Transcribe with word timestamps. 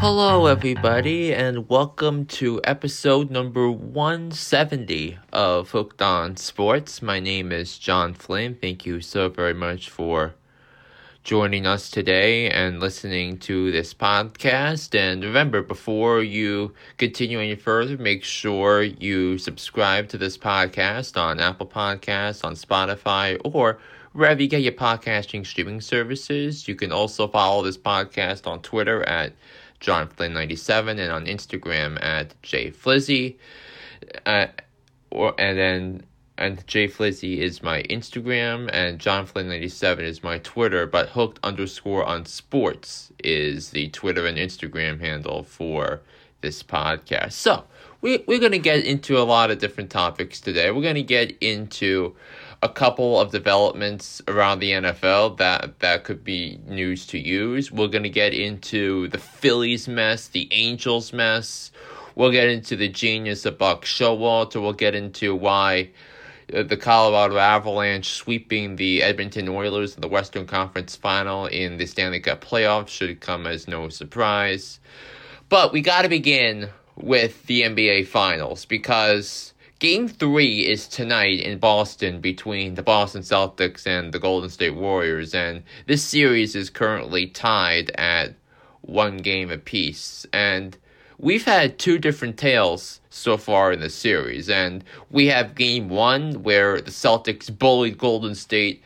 Hello, 0.00 0.46
everybody, 0.46 1.34
and 1.34 1.68
welcome 1.68 2.24
to 2.24 2.58
episode 2.64 3.30
number 3.30 3.70
170 3.70 5.18
of 5.30 5.72
Hooked 5.72 6.00
on 6.00 6.38
Sports. 6.38 7.02
My 7.02 7.20
name 7.20 7.52
is 7.52 7.76
John 7.76 8.14
Flynn. 8.14 8.56
Thank 8.58 8.86
you 8.86 9.02
so 9.02 9.28
very 9.28 9.52
much 9.52 9.90
for 9.90 10.34
joining 11.22 11.66
us 11.66 11.90
today 11.90 12.48
and 12.48 12.80
listening 12.80 13.36
to 13.40 13.70
this 13.72 13.92
podcast. 13.92 14.98
And 14.98 15.22
remember, 15.22 15.60
before 15.60 16.22
you 16.22 16.72
continue 16.96 17.38
any 17.38 17.54
further, 17.54 17.98
make 17.98 18.24
sure 18.24 18.82
you 18.82 19.36
subscribe 19.36 20.08
to 20.08 20.16
this 20.16 20.38
podcast 20.38 21.20
on 21.20 21.40
Apple 21.40 21.66
Podcasts, 21.66 22.42
on 22.42 22.54
Spotify, 22.54 23.38
or 23.44 23.78
wherever 24.14 24.40
you 24.40 24.48
get 24.48 24.62
your 24.62 24.72
podcasting 24.72 25.46
streaming 25.46 25.82
services. 25.82 26.66
You 26.66 26.74
can 26.74 26.90
also 26.90 27.28
follow 27.28 27.62
this 27.62 27.76
podcast 27.76 28.46
on 28.46 28.62
Twitter 28.62 29.02
at 29.02 29.34
JohnFlynn97 29.80 30.90
and 30.98 31.12
on 31.12 31.26
Instagram 31.26 32.02
at 32.02 32.40
JFlizzy. 32.42 33.36
Uh, 34.26 34.46
or, 35.10 35.34
and 35.38 35.58
then 35.58 36.02
and 36.40 36.66
Jay 36.66 36.88
Flizzy 36.88 37.36
is 37.36 37.62
my 37.62 37.82
Instagram, 37.82 38.70
and 38.72 38.98
John 38.98 39.26
Flynn97 39.26 40.00
is 40.00 40.22
my 40.22 40.38
Twitter, 40.38 40.86
but 40.86 41.10
hooked 41.10 41.38
underscore 41.44 42.02
on 42.06 42.24
sports 42.24 43.12
is 43.22 43.70
the 43.70 43.88
Twitter 43.90 44.26
and 44.26 44.38
Instagram 44.38 45.00
handle 45.00 45.42
for 45.42 46.00
this 46.40 46.62
podcast. 46.62 47.32
So 47.32 47.64
we, 48.00 48.24
we're 48.26 48.38
going 48.38 48.52
to 48.52 48.58
get 48.58 48.86
into 48.86 49.18
a 49.18 49.24
lot 49.24 49.50
of 49.50 49.58
different 49.58 49.90
topics 49.90 50.40
today. 50.40 50.70
We're 50.70 50.80
going 50.80 50.94
to 50.94 51.02
get 51.02 51.36
into 51.42 52.16
a 52.62 52.68
couple 52.68 53.18
of 53.18 53.30
developments 53.30 54.20
around 54.28 54.58
the 54.58 54.72
NFL 54.72 55.38
that 55.38 55.78
that 55.78 56.04
could 56.04 56.22
be 56.22 56.60
news 56.66 57.06
to 57.06 57.18
use. 57.18 57.72
We're 57.72 57.88
to 57.88 58.08
get 58.08 58.34
into 58.34 59.08
the 59.08 59.18
Phillies 59.18 59.88
mess, 59.88 60.28
the 60.28 60.48
Angels 60.52 61.12
mess. 61.12 61.72
We'll 62.16 62.30
get 62.30 62.48
into 62.48 62.76
the 62.76 62.88
genius 62.88 63.46
of 63.46 63.56
Buck 63.56 63.84
Showalter. 63.84 64.60
We'll 64.60 64.74
get 64.74 64.94
into 64.94 65.34
why 65.34 65.90
uh, 66.52 66.62
the 66.62 66.76
Colorado 66.76 67.38
Avalanche 67.38 68.10
sweeping 68.10 68.76
the 68.76 69.02
Edmonton 69.02 69.48
Oilers 69.48 69.94
in 69.94 70.02
the 70.02 70.08
Western 70.08 70.46
Conference 70.46 70.94
Final 70.96 71.46
in 71.46 71.78
the 71.78 71.86
Stanley 71.86 72.20
Cup 72.20 72.44
playoffs 72.44 72.88
should 72.88 73.20
come 73.20 73.46
as 73.46 73.68
no 73.68 73.88
surprise. 73.88 74.80
But 75.48 75.72
we 75.72 75.80
got 75.80 76.02
to 76.02 76.08
begin 76.08 76.68
with 76.96 77.46
the 77.46 77.62
NBA 77.62 78.06
Finals 78.06 78.66
because 78.66 79.54
Game 79.80 80.08
3 80.08 80.68
is 80.68 80.86
tonight 80.86 81.40
in 81.40 81.58
Boston 81.58 82.20
between 82.20 82.74
the 82.74 82.82
Boston 82.82 83.22
Celtics 83.22 83.86
and 83.86 84.12
the 84.12 84.18
Golden 84.18 84.50
State 84.50 84.74
Warriors, 84.74 85.34
and 85.34 85.62
this 85.86 86.04
series 86.04 86.54
is 86.54 86.68
currently 86.68 87.26
tied 87.26 87.90
at 87.94 88.34
one 88.82 89.16
game 89.16 89.50
apiece. 89.50 90.26
And 90.34 90.76
we've 91.16 91.46
had 91.46 91.78
two 91.78 91.96
different 91.96 92.36
tales 92.36 93.00
so 93.08 93.38
far 93.38 93.72
in 93.72 93.80
the 93.80 93.88
series. 93.88 94.50
And 94.50 94.84
we 95.10 95.28
have 95.28 95.54
game 95.54 95.88
one 95.88 96.42
where 96.42 96.78
the 96.82 96.90
Celtics 96.90 97.50
bullied 97.50 97.96
Golden 97.96 98.34
State 98.34 98.82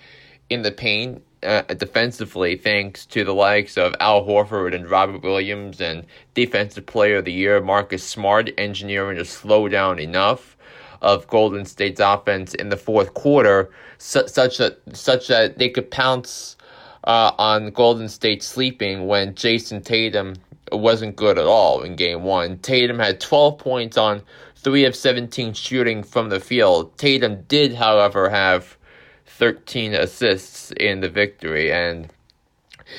in 0.49 0.63
the 0.63 0.71
paint 0.71 1.25
uh, 1.43 1.63
defensively, 1.63 2.57
thanks 2.57 3.05
to 3.07 3.25
the 3.25 3.35
likes 3.35 3.77
of 3.77 3.97
Al 3.99 4.25
Horford 4.25 4.77
and 4.77 4.89
Robert 4.89 5.25
Williams, 5.25 5.81
and 5.81 6.07
Defensive 6.35 6.87
Player 6.87 7.17
of 7.17 7.25
the 7.25 7.33
Year 7.33 7.61
Marcus 7.61 8.05
Smart 8.05 8.51
engineering 8.57 9.19
to 9.19 9.25
slow 9.25 9.69
down 9.69 9.99
enough 9.99 10.54
of 11.05 11.27
Golden 11.29 11.65
State's 11.65 12.01
offense 12.01 12.55
in 12.55 12.71
the 12.71 12.77
fourth 12.77 13.15
quarter, 13.15 13.71
su- 13.99 14.27
such 14.27 14.59
that 14.59 14.79
such 14.93 15.29
that 15.29 15.59
they 15.59 15.69
could 15.69 15.91
pounce 15.91 16.57
uh, 17.05 17.33
on 17.39 17.71
Golden 17.71 18.09
State 18.09 18.43
sleeping 18.43 19.07
when 19.07 19.35
Jayson 19.35 19.83
Tatum 19.83 20.35
wasn't 20.73 21.17
good 21.17 21.39
at 21.39 21.47
all 21.47 21.83
in 21.83 21.95
game 21.95 22.25
one. 22.25 22.59
Tatum 22.59 22.99
had 22.99 23.21
12 23.21 23.59
points 23.59 23.97
on 23.97 24.23
3 24.57 24.87
of 24.87 24.97
17 24.97 25.53
shooting 25.53 26.03
from 26.03 26.31
the 26.31 26.41
field. 26.41 26.97
Tatum 26.97 27.43
did, 27.43 27.75
however, 27.75 28.31
have 28.31 28.77
13 29.27 29.95
assists 29.95 30.73
in 30.73 31.01
the 31.01 31.09
victory 31.09 31.73
and 31.73 32.09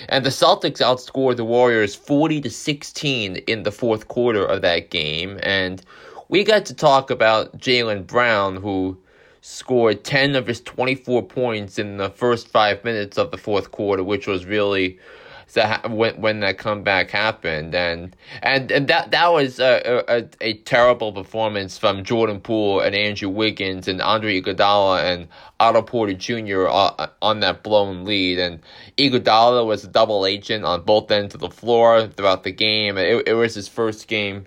and 0.10 0.26
the 0.26 0.32
Celtics 0.32 0.82
outscored 0.82 1.38
the 1.38 1.46
Warriors 1.46 1.94
40 1.96 2.42
to 2.42 2.50
16 2.50 3.36
in 3.36 3.64
the 3.64 3.72
fourth 3.72 4.08
quarter 4.08 4.44
of 4.44 4.62
that 4.62 4.90
game 4.90 5.40
and 5.44 5.82
we 6.30 6.44
got 6.44 6.66
to 6.68 6.74
talk 6.74 7.10
about 7.10 7.58
Jaylen 7.58 8.06
Brown 8.06 8.58
who 8.58 8.98
scored 9.42 10.04
10 10.04 10.36
of 10.36 10.48
his 10.48 10.62
24 10.62 11.24
points 11.24 11.78
in 11.78 11.98
the 11.98 12.10
first 12.10 12.48
5 12.48 12.84
minutes 12.84 13.18
of 13.18 13.32
the 13.32 13.38
fourth 13.38 13.72
quarter 13.72 14.04
which 14.04 14.28
was 14.28 14.46
really 14.46 15.00
that 15.54 15.90
when 15.90 16.20
when 16.22 16.40
that 16.42 16.58
comeback 16.58 17.10
happened, 17.10 17.74
and 17.74 18.16
and 18.42 18.72
and 18.72 18.88
that 18.88 19.12
that 19.12 19.34
was 19.34 19.60
a, 19.60 20.04
a, 20.08 20.30
a 20.42 20.54
terrible 20.60 21.12
performance 21.12 21.78
from 21.78 22.04
Jordan 22.04 22.40
Poole 22.40 22.82
and 22.82 22.96
Andrew 22.96 23.30
Wiggins 23.30 23.88
and 23.88 24.02
Andre 24.02 24.42
Iguodala 24.42 25.04
and 25.04 25.28
Otto 25.60 25.82
Porter 25.82 26.14
Jr. 26.14 26.68
Uh, 26.68 27.08
on 27.22 27.40
that 27.40 27.64
blown 27.64 28.06
lead, 28.06 28.40
and 28.40 28.60
Iguodala 28.98 29.66
was 29.66 29.84
a 29.84 29.88
double 29.88 30.26
agent 30.26 30.66
on 30.66 30.82
both 30.82 31.10
ends 31.10 31.34
of 31.34 31.42
the 31.42 31.50
floor 31.50 32.08
throughout 32.08 32.44
the 32.44 32.52
game. 32.52 32.98
It, 32.98 33.28
it 33.28 33.34
was 33.34 33.56
his 33.56 33.68
first 33.68 34.08
game 34.08 34.46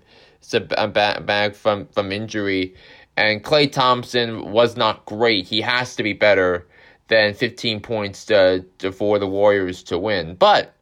back 0.93 1.54
from 1.54 1.87
from 1.88 2.12
injury, 2.12 2.75
and 3.16 3.43
Klay 3.44 3.71
Thompson 3.71 4.53
was 4.53 4.76
not 4.76 5.04
great. 5.06 5.47
He 5.47 5.60
has 5.60 5.97
to 5.97 6.03
be 6.03 6.12
better 6.12 6.66
than 7.09 7.32
15 7.32 7.81
points 7.81 8.26
to, 8.26 8.65
to, 8.78 8.93
for 8.93 9.19
the 9.19 9.26
Warriors 9.26 9.82
to 9.84 9.99
win. 9.99 10.34
But 10.34 10.78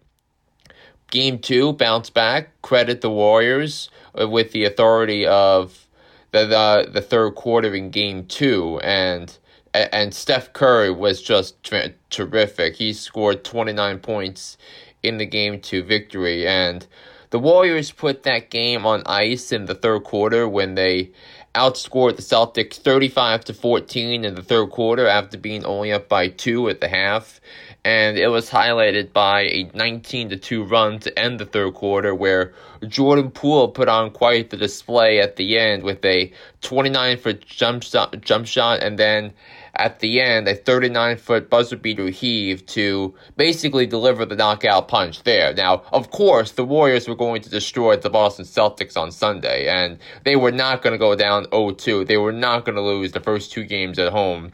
Game 1.11 1.39
two, 1.39 1.73
bounce 1.73 2.11
back. 2.11 2.61
Credit 2.63 3.01
the 3.01 3.11
Warriors 3.11 3.91
with 4.15 4.51
the 4.53 4.65
authority 4.65 5.25
of 5.27 5.87
the 6.33 6.45
the, 6.47 6.91
the 6.91 7.01
third 7.01 7.37
quarter 7.37 7.75
in 7.75 7.91
game 7.91 8.27
two, 8.27 8.81
and 8.83 9.39
and 9.73 10.13
Steph 10.13 10.53
Curry 10.53 10.91
was 10.91 11.23
just 11.23 11.63
ter- 11.63 11.95
terrific. 12.11 12.75
He 12.77 12.93
scored 12.93 13.45
29 13.45 13.99
points 14.01 14.59
in 15.03 15.19
the 15.19 15.27
game 15.27 15.61
to 15.61 15.83
victory, 15.83 16.47
and 16.47 16.85
the 17.31 17.39
Warriors 17.39 17.91
put 17.91 18.23
that 18.25 18.51
game 18.51 18.87
on 18.87 19.03
ice 19.07 19.53
in 19.53 19.67
the 19.67 19.75
third 19.75 20.05
quarter 20.05 20.49
when 20.49 20.75
they 20.75 21.11
outscored 21.57 22.17
the 22.17 22.23
Celtics 22.23 22.75
35 22.75 23.47
to 23.47 23.55
14 23.55 24.25
in 24.25 24.35
the 24.35 24.43
third 24.43 24.71
quarter 24.71 25.07
after 25.07 25.39
being 25.39 25.65
only 25.65 25.91
up 25.91 26.09
by 26.09 26.29
two 26.29 26.69
at 26.69 26.81
the 26.81 26.89
half. 26.89 27.41
And 27.83 28.19
it 28.19 28.29
was 28.29 28.51
highlighted 28.51 29.13
by 29.13 29.43
a 29.43 29.71
19 29.73 30.31
to 30.31 30.37
2 30.37 30.65
run 30.65 30.99
to 31.01 31.19
end 31.19 31.39
the 31.39 31.47
third 31.47 31.73
quarter 31.75 32.15
where 32.15 32.53
Jordan 32.87 33.31
Poole 33.31 33.69
put 33.69 33.89
on 33.89 34.11
quite 34.11 34.51
the 34.51 34.57
display 34.57 35.19
at 35.19 35.37
the 35.37 35.59
end 35.59 35.83
with 35.83 36.05
a 36.05 36.31
29 36.61 37.17
foot 37.17 37.47
jump 37.47 37.83
shot, 37.83 38.21
jump 38.21 38.47
shot 38.47 38.83
and 38.83 38.99
then 38.99 39.33
at 39.79 40.01
the 40.01 40.21
end 40.21 40.49
a 40.49 40.55
39 40.55 41.17
foot 41.17 41.51
buzzer 41.51 41.77
beater 41.77 42.09
heave 42.09 42.65
to 42.67 43.15
basically 43.37 43.87
deliver 43.87 44.25
the 44.25 44.37
knockout 44.37 44.89
punch 44.89 45.23
there. 45.23 45.53
Now, 45.55 45.83
of 45.93 46.11
course, 46.11 46.53
the 46.53 46.65
Warriors 46.65 47.09
were 47.09 47.17
going 47.17 47.43
to 47.43 47.51
destroy 47.51 47.97
the 47.97 48.11
Boston 48.11 48.45
Celtics 48.45 48.97
on 48.97 49.11
Sunday 49.13 49.69
and 49.69 49.99
they 50.25 50.37
were 50.37 50.53
not 50.53 50.83
going 50.83 50.93
to 50.93 50.99
go 50.99 51.15
down 51.15 51.47
0-2. 51.47 52.07
They 52.07 52.17
were 52.17 52.33
not 52.33 52.65
going 52.65 52.77
to 52.77 52.83
lose 52.83 53.13
the 53.13 53.21
first 53.21 53.53
two 53.53 53.65
games 53.65 53.99
at 53.99 54.13
home 54.13 54.53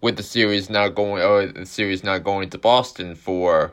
with 0.00 0.16
the 0.16 0.22
series 0.22 0.68
not 0.70 0.94
going 0.94 1.22
or 1.22 1.46
the 1.46 1.66
series 1.66 2.04
not 2.04 2.22
going 2.22 2.50
to 2.50 2.58
Boston 2.58 3.14
for 3.14 3.72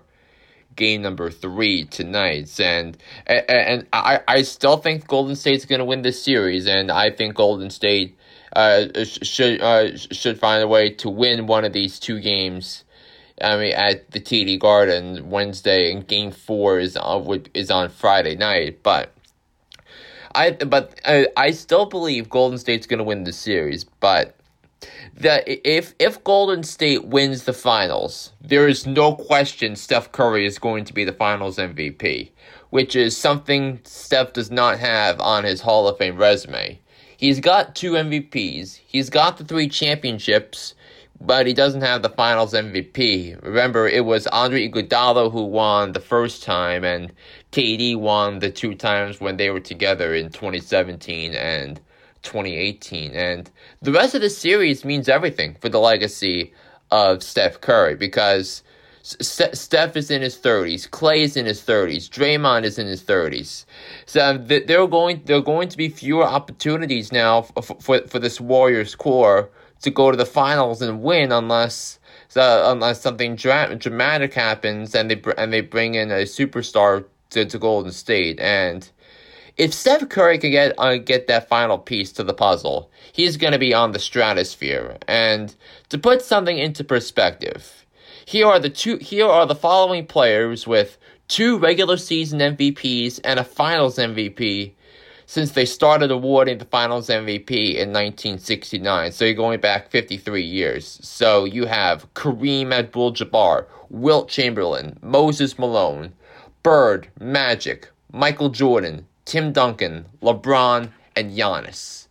game 0.75 1.01
number 1.01 1.29
three 1.29 1.85
tonight. 1.85 2.59
And 2.59 2.97
and, 3.27 3.49
and 3.49 3.87
I, 3.93 4.21
I 4.27 4.41
still 4.43 4.77
think 4.77 5.07
Golden 5.07 5.35
State's 5.35 5.65
going 5.65 5.79
to 5.79 5.85
win 5.85 6.01
this 6.01 6.23
series, 6.23 6.67
and 6.67 6.91
I 6.91 7.11
think 7.11 7.35
Golden 7.35 7.69
State 7.69 8.17
uh, 8.55 9.03
should 9.03 9.61
uh, 9.61 9.97
should 9.97 10.39
find 10.39 10.63
a 10.63 10.67
way 10.67 10.89
to 10.91 11.09
win 11.09 11.47
one 11.47 11.65
of 11.65 11.73
these 11.73 11.99
two 11.99 12.19
games. 12.19 12.83
I 13.41 13.57
mean, 13.57 13.73
at 13.73 14.11
the 14.11 14.19
TD 14.19 14.59
Garden 14.59 15.29
Wednesday, 15.29 15.91
and 15.91 16.07
Game 16.07 16.31
Four 16.31 16.79
is 16.79 16.95
on 16.95 17.45
is 17.53 17.71
on 17.71 17.89
Friday 17.89 18.35
night. 18.35 18.83
But 18.83 19.11
I 20.35 20.51
but 20.51 20.99
I, 21.05 21.27
I 21.35 21.51
still 21.51 21.85
believe 21.85 22.29
Golden 22.29 22.57
State's 22.57 22.87
going 22.87 22.99
to 22.99 23.03
win 23.03 23.23
the 23.23 23.33
series. 23.33 23.83
But 23.83 24.35
that 25.15 25.43
if 25.47 25.93
if 25.99 26.23
Golden 26.23 26.63
State 26.63 27.05
wins 27.05 27.43
the 27.43 27.53
finals, 27.53 28.31
there 28.41 28.67
is 28.67 28.85
no 28.85 29.15
question 29.15 29.75
Steph 29.75 30.11
Curry 30.11 30.45
is 30.45 30.59
going 30.59 30.85
to 30.85 30.93
be 30.93 31.03
the 31.03 31.13
finals 31.13 31.57
MVP, 31.57 32.29
which 32.69 32.95
is 32.95 33.15
something 33.15 33.79
Steph 33.83 34.33
does 34.33 34.51
not 34.51 34.79
have 34.79 35.19
on 35.19 35.43
his 35.43 35.61
Hall 35.61 35.87
of 35.87 35.97
Fame 35.97 36.17
resume. 36.17 36.79
He's 37.23 37.39
got 37.39 37.73
two 37.73 37.93
MVPs, 37.93 38.81
he's 38.85 39.09
got 39.09 39.37
the 39.37 39.45
three 39.45 39.69
championships, 39.69 40.75
but 41.21 41.47
he 41.47 41.53
doesn't 41.53 41.79
have 41.79 42.01
the 42.01 42.09
finals 42.09 42.51
MVP. 42.51 43.41
Remember, 43.41 43.87
it 43.87 44.03
was 44.03 44.27
Andre 44.27 44.67
Iguodala 44.67 45.31
who 45.31 45.45
won 45.45 45.93
the 45.93 46.01
first 46.01 46.43
time, 46.43 46.83
and 46.83 47.13
KD 47.53 47.95
won 47.95 48.39
the 48.39 48.51
two 48.51 48.75
times 48.75 49.21
when 49.21 49.37
they 49.37 49.49
were 49.51 49.61
together 49.61 50.13
in 50.13 50.31
2017 50.31 51.33
and 51.33 51.79
2018. 52.23 53.13
And 53.13 53.49
the 53.81 53.93
rest 53.93 54.15
of 54.15 54.19
the 54.19 54.29
series 54.29 54.83
means 54.83 55.07
everything 55.07 55.55
for 55.61 55.69
the 55.69 55.79
legacy 55.79 56.51
of 56.91 57.23
Steph 57.23 57.61
Curry 57.61 57.95
because 57.95 58.63
Steph 59.03 59.97
is 59.97 60.09
in 60.09 60.21
his 60.21 60.37
30s. 60.37 60.89
Klay 60.89 61.23
is 61.23 61.35
in 61.35 61.45
his 61.45 61.61
30s. 61.61 62.09
Draymond 62.09 62.63
is 62.63 62.79
in 62.79 62.87
his 62.87 63.03
30s. 63.03 63.65
So 64.05 64.37
there 64.37 64.81
are 64.81 64.87
going 64.87 65.21
there 65.25 65.37
are 65.37 65.41
going 65.41 65.67
to 65.67 65.77
be 65.77 65.89
fewer 65.89 66.23
opportunities 66.23 67.11
now 67.11 67.41
for, 67.41 67.61
for, 67.81 68.07
for 68.07 68.19
this 68.19 68.39
Warriors 68.39 68.95
core 68.95 69.49
to 69.81 69.89
go 69.89 70.09
to 70.09 70.15
the 70.15 70.25
finals 70.25 70.81
and 70.81 71.01
win 71.01 71.33
unless 71.33 71.99
uh, 72.37 72.63
unless 72.67 73.01
something 73.01 73.35
dra- 73.35 73.75
dramatic 73.75 74.33
happens 74.33 74.95
and 74.95 75.11
they 75.11 75.21
and 75.37 75.51
they 75.51 75.61
bring 75.61 75.95
in 75.95 76.09
a 76.09 76.23
superstar 76.23 77.03
to, 77.31 77.43
to 77.43 77.59
Golden 77.59 77.91
State 77.91 78.39
and 78.39 78.89
if 79.57 79.73
Steph 79.73 80.07
Curry 80.09 80.39
can 80.39 80.51
get 80.51 80.73
uh, 80.79 80.95
get 80.97 81.27
that 81.27 81.49
final 81.49 81.77
piece 81.77 82.11
to 82.13 82.23
the 82.23 82.33
puzzle, 82.33 82.89
he's 83.11 83.37
going 83.37 83.53
to 83.53 83.59
be 83.59 83.73
on 83.73 83.91
the 83.91 83.99
stratosphere. 83.99 84.97
And 85.07 85.53
to 85.89 85.97
put 85.97 86.21
something 86.23 86.57
into 86.57 86.83
perspective, 86.83 87.82
here 88.25 88.47
are 88.47 88.59
the 88.59 88.69
two 88.69 88.97
here 88.97 89.27
are 89.27 89.45
the 89.45 89.55
following 89.55 90.05
players 90.05 90.67
with 90.67 90.97
two 91.27 91.57
regular 91.57 91.97
season 91.97 92.39
MVPs 92.39 93.19
and 93.23 93.39
a 93.39 93.43
finals 93.43 93.97
MVP 93.97 94.73
since 95.25 95.51
they 95.51 95.65
started 95.65 96.11
awarding 96.11 96.57
the 96.57 96.65
finals 96.65 97.07
MVP 97.07 97.75
in 97.75 97.89
1969. 97.89 99.11
So 99.11 99.25
you're 99.25 99.33
going 99.33 99.59
back 99.59 99.89
53 99.89 100.43
years. 100.43 100.99
So 101.01 101.45
you 101.45 101.65
have 101.65 102.13
Kareem 102.13 102.71
Abdul-Jabbar, 102.73 103.65
Wilt 103.89 104.29
Chamberlain, 104.29 104.97
Moses 105.01 105.57
Malone, 105.57 106.13
Bird, 106.61 107.07
Magic, 107.19 107.89
Michael 108.11 108.49
Jordan, 108.49 109.07
Tim 109.25 109.53
Duncan, 109.53 110.05
LeBron, 110.21 110.89
and 111.15 111.31
Giannis. 111.31 112.07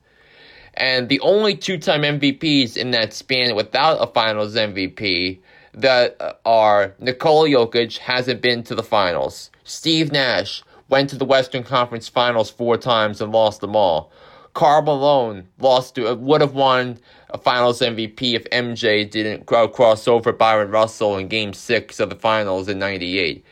And 0.74 1.08
the 1.08 1.20
only 1.20 1.54
two-time 1.54 2.02
MVPs 2.02 2.76
in 2.76 2.92
that 2.92 3.12
span 3.12 3.54
without 3.54 4.02
a 4.02 4.06
finals 4.06 4.56
MVP 4.56 5.38
that 5.74 6.16
uh, 6.20 6.34
are 6.44 6.94
Nikola 6.98 7.48
Jokic 7.48 7.98
hasn't 7.98 8.40
been 8.40 8.62
to 8.64 8.74
the 8.74 8.82
finals. 8.82 9.50
Steve 9.64 10.12
Nash 10.12 10.62
went 10.88 11.10
to 11.10 11.16
the 11.16 11.24
Western 11.24 11.62
Conference 11.62 12.08
Finals 12.08 12.50
four 12.50 12.76
times 12.76 13.20
and 13.20 13.32
lost 13.32 13.60
them 13.60 13.74
all. 13.74 14.12
Karl 14.54 14.82
Malone 14.82 15.48
lost 15.58 15.94
to 15.94 16.08
uh, 16.08 16.14
would 16.14 16.42
have 16.42 16.54
won 16.54 16.98
a 17.30 17.38
Finals 17.38 17.80
MVP 17.80 18.34
if 18.34 18.44
MJ 18.50 19.08
didn't 19.10 19.46
cross 19.46 20.06
over 20.06 20.32
Bryon 20.32 20.70
Russell 20.70 21.16
in 21.16 21.28
Game 21.28 21.54
Six 21.54 21.98
of 22.00 22.10
the 22.10 22.16
Finals 22.16 22.69
in 22.69 22.78
'98, 22.78 23.44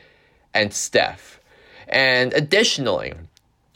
and 0.52 0.74
Steph. 0.74 1.40
And 1.88 2.34
additionally, 2.34 3.14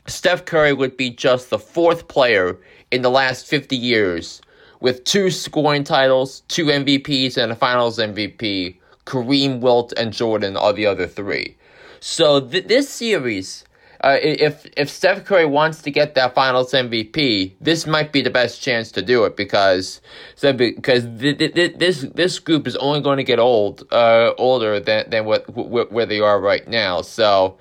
Steph 0.07 0.45
Curry 0.45 0.75
would 0.75 0.97
be 0.99 1.09
just 1.11 1.49
the 1.49 1.59
fourth 1.59 2.09
player 2.09 2.59
in 2.91 3.03
the 3.03 3.11
last 3.11 3.47
50 3.47 3.75
years 3.75 4.43
with 4.85 5.03
two 5.05 5.31
scoring 5.31 5.83
titles, 5.83 6.43
two 6.49 6.67
MVPs, 6.67 7.39
and 7.39 7.51
a 7.51 7.57
finals 7.57 7.97
MVP. 7.97 8.77
Kareem, 9.07 9.61
Wilt, 9.61 9.95
and 9.97 10.13
Jordan 10.13 10.59
are 10.59 10.75
the 10.75 10.85
other 10.85 11.07
three. 11.07 11.57
So 12.01 12.39
th- 12.41 12.67
this 12.67 12.91
series, 12.91 13.65
uh, 14.03 14.19
if 14.21 14.67
if 14.77 14.91
Steph 14.91 15.25
Curry 15.25 15.47
wants 15.47 15.81
to 15.83 15.91
get 15.91 16.15
that 16.17 16.35
Finals 16.35 16.73
MVP, 16.73 17.55
this 17.63 17.87
might 17.87 18.13
be 18.13 18.21
the 18.21 18.29
best 18.29 18.61
chance 18.61 18.93
to 18.93 19.01
do 19.01 19.25
it 19.25 19.39
because 19.39 20.03
because 20.43 21.07
th- 21.19 21.39
th- 21.39 21.79
this 21.79 22.03
this 22.15 22.39
group 22.39 22.67
is 22.67 22.77
only 22.77 23.01
going 23.01 23.17
to 23.17 23.25
get 23.25 23.39
old, 23.39 23.85
uh, 23.91 24.33
older 24.37 24.81
than 24.81 25.09
than 25.09 25.25
what 25.25 25.51
where 25.93 26.07
they 26.07 26.21
are 26.21 26.39
right 26.39 26.69
now. 26.69 27.01
So. 27.01 27.57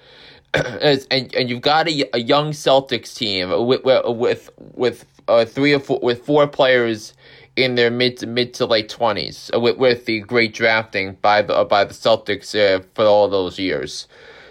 and 1.10 1.34
and 1.34 1.50
you've 1.50 1.64
got 1.64 1.88
a, 1.88 2.08
a 2.14 2.20
young 2.20 2.52
Celtics 2.52 3.16
team 3.16 3.50
with 3.66 3.82
with 3.84 4.52
with 4.58 5.13
uh, 5.28 5.46
three 5.46 5.74
or 5.74 5.80
four 5.80 6.00
with 6.02 6.26
four 6.26 6.48
players 6.48 7.14
in 7.56 7.76
their 7.76 7.92
mid 7.92 8.18
to 8.18 8.28
mid 8.28 8.54
to 8.56 8.66
late 8.66 8.90
twenties 8.90 9.52
uh, 9.54 9.60
with, 9.60 9.78
with 9.78 10.06
the 10.06 10.20
great 10.22 10.54
drafting 10.54 11.18
by 11.22 11.42
the 11.42 11.56
uh, 11.56 11.64
by 11.64 11.84
the 11.84 11.94
Celtics 11.94 12.54
uh, 12.56 12.84
for 12.94 13.06
all 13.06 13.28
those 13.28 13.60
years. 13.60 14.08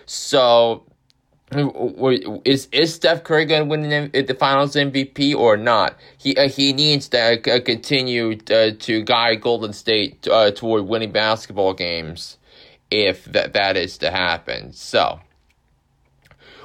So 0.06 0.84
is 2.44 2.68
is 2.72 2.94
Steph 2.94 3.24
Curry 3.24 3.44
going 3.44 3.62
to 3.62 3.68
win 3.68 4.10
the 4.12 4.34
Finals 4.34 4.74
MVP 4.74 5.34
or 5.34 5.56
not? 5.56 5.96
He 6.18 6.36
uh, 6.36 6.48
he 6.48 6.72
needs 6.72 7.08
to 7.08 7.54
uh, 7.54 7.60
continue 7.60 8.36
to, 8.36 9.02
guide 9.02 9.40
Golden 9.40 9.72
State 9.72 10.26
uh, 10.28 10.50
toward 10.52 10.86
winning 10.86 11.12
basketball 11.12 11.74
games 11.74 12.38
if 12.90 13.24
that 13.26 13.52
that 13.54 13.76
is 13.76 13.98
to 13.98 14.10
happen. 14.10 14.72
So 14.72 15.20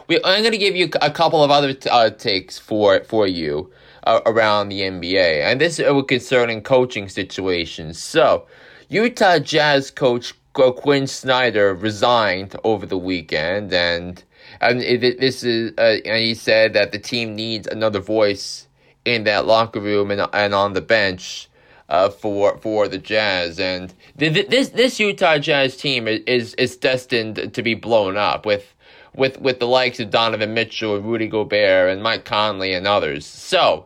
we 0.08 0.18
I'm 0.24 0.42
going 0.42 0.52
to 0.52 0.58
give 0.58 0.76
you 0.76 0.90
a 1.02 1.12
couple 1.12 1.44
of 1.44 1.52
other 1.52 1.74
t- 1.74 1.90
uh, 1.90 2.10
takes 2.10 2.58
for 2.58 3.04
for 3.04 3.28
you 3.28 3.72
uh, 4.08 4.22
around 4.26 4.70
the 4.70 4.82
NBA, 4.82 5.42
and 5.42 5.60
this 5.60 5.80
is 5.80 6.04
concerning 6.08 6.62
coaching 6.62 7.10
situations. 7.10 8.00
So, 8.00 8.48
Utah 8.88 9.40
Jazz 9.40 9.92
coach 9.92 10.34
Quin 10.54 11.08
Snyder 11.08 11.74
resigned 11.74 12.56
over 12.64 12.86
the 12.86 12.98
weekend, 12.98 13.74
and 13.74 14.24
and 14.62 14.80
this 14.80 15.44
is 15.44 15.74
uh, 15.78 15.98
and 16.06 16.24
he 16.24 16.34
said 16.34 16.74
that 16.74 16.94
the 16.94 17.00
team 17.00 17.36
needs 17.36 17.68
another 17.68 18.00
voice 18.00 18.68
in 19.04 19.26
that 19.26 19.46
locker 19.46 19.82
room 19.82 20.10
and 20.10 20.26
and 20.34 20.56
on 20.56 20.74
the 20.74 20.82
bench. 20.82 21.50
Uh, 21.90 22.10
for 22.10 22.58
for 22.58 22.90
the 22.90 22.98
Jazz 22.98 23.62
and 23.62 23.94
th- 24.20 24.50
this 24.50 24.70
this 24.70 25.00
Utah 25.00 25.38
Jazz 25.38 25.78
team 25.78 26.06
is 26.06 26.54
is 26.56 26.76
destined 26.76 27.54
to 27.54 27.64
be 27.64 27.76
blown 27.76 28.18
up 28.18 28.46
with 28.46 28.74
with 29.16 29.40
with 29.40 29.60
the 29.60 29.68
likes 29.68 29.98
of 30.02 30.10
Donovan 30.10 30.54
Mitchell, 30.54 30.98
and 30.98 31.06
Rudy 31.06 31.28
Gobert, 31.28 31.90
and 31.90 32.04
Mike 32.04 32.26
Conley 32.26 32.74
and 32.74 32.86
others. 32.86 33.26
So 33.26 33.86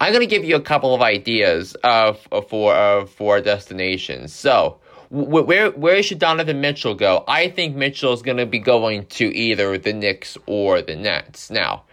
I'm 0.00 0.14
to 0.14 0.26
give 0.26 0.44
you 0.44 0.56
a 0.56 0.62
couple 0.62 0.94
of 0.94 1.02
ideas 1.02 1.76
uh, 1.84 2.14
for 2.48 2.74
uh, 2.74 3.04
for 3.04 3.40
destinations. 3.42 4.32
So, 4.32 4.80
where 5.10 5.70
where 5.72 6.02
should 6.02 6.18
Donovan 6.18 6.60
Mitchell 6.62 6.94
go? 6.94 7.22
I 7.28 7.48
think 7.48 7.76
Mitchell 7.76 8.14
is 8.14 8.22
going 8.22 8.38
to 8.38 8.46
be 8.46 8.58
going 8.58 9.06
to 9.06 9.26
either 9.36 9.76
the 9.76 9.92
Knicks 9.92 10.38
or 10.46 10.80
the 10.80 10.96
Nets. 10.96 11.50
Now, 11.50 11.84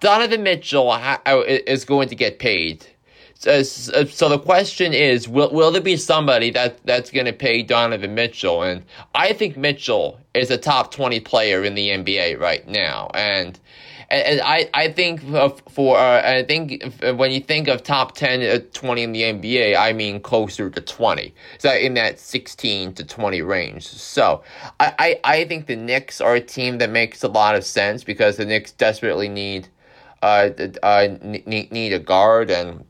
Donovan 0.00 0.42
Mitchell 0.42 0.90
uh, 0.90 1.18
is 1.26 1.84
going 1.84 2.08
to 2.08 2.16
get 2.16 2.40
paid. 2.40 2.84
So, 3.34 3.62
so 3.62 4.28
the 4.28 4.38
question 4.38 4.92
is, 4.92 5.28
will 5.28 5.52
will 5.52 5.70
there 5.70 5.80
be 5.80 5.96
somebody 5.96 6.50
that 6.50 6.84
that's 6.84 7.10
going 7.10 7.26
to 7.26 7.32
pay 7.32 7.62
Donovan 7.62 8.14
Mitchell? 8.16 8.64
And 8.64 8.84
I 9.14 9.32
think 9.32 9.56
Mitchell 9.56 10.18
is 10.34 10.50
a 10.50 10.58
top 10.58 10.90
twenty 10.92 11.20
player 11.20 11.62
in 11.62 11.76
the 11.76 11.90
NBA 11.90 12.40
right 12.40 12.66
now, 12.66 13.08
and 13.14 13.58
and, 14.12 14.40
I, 14.42 14.68
I 14.74 14.92
think 14.92 15.22
for 15.70 15.96
uh, 15.96 16.22
I 16.22 16.44
think 16.44 16.82
when 17.16 17.32
you 17.32 17.40
think 17.40 17.68
of 17.68 17.82
top 17.82 18.14
10 18.14 18.42
uh, 18.42 18.58
20 18.72 19.02
in 19.02 19.12
the 19.12 19.22
NBA 19.22 19.76
I 19.76 19.92
mean 19.92 20.20
closer 20.20 20.68
to 20.70 20.80
20 20.80 21.34
so 21.58 21.72
in 21.72 21.94
that 21.94 22.18
16 22.18 22.94
to 22.94 23.04
20 23.04 23.42
range. 23.42 23.86
So 23.86 24.42
I, 24.78 24.94
I, 24.98 25.20
I 25.24 25.44
think 25.44 25.66
the 25.66 25.76
Knicks 25.76 26.20
are 26.20 26.34
a 26.34 26.40
team 26.40 26.78
that 26.78 26.90
makes 26.90 27.22
a 27.22 27.28
lot 27.28 27.54
of 27.54 27.64
sense 27.64 28.04
because 28.04 28.36
the 28.36 28.44
Knicks 28.44 28.72
desperately 28.72 29.28
need 29.28 29.68
uh, 30.22 30.50
uh 30.82 31.08
need, 31.22 31.72
need 31.72 31.92
a 31.92 31.98
guard 31.98 32.50
and 32.50 32.84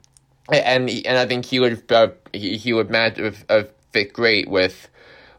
and 0.53 0.91
and 0.91 1.19
I 1.19 1.27
think 1.27 1.47
he 1.47 1.61
would 1.61 1.91
uh, 1.91 2.09
he, 2.33 2.57
he 2.57 2.73
would 2.73 2.91
match 2.91 3.19
uh, 3.49 3.63
fit 3.93 4.13
great 4.13 4.49
with 4.49 4.89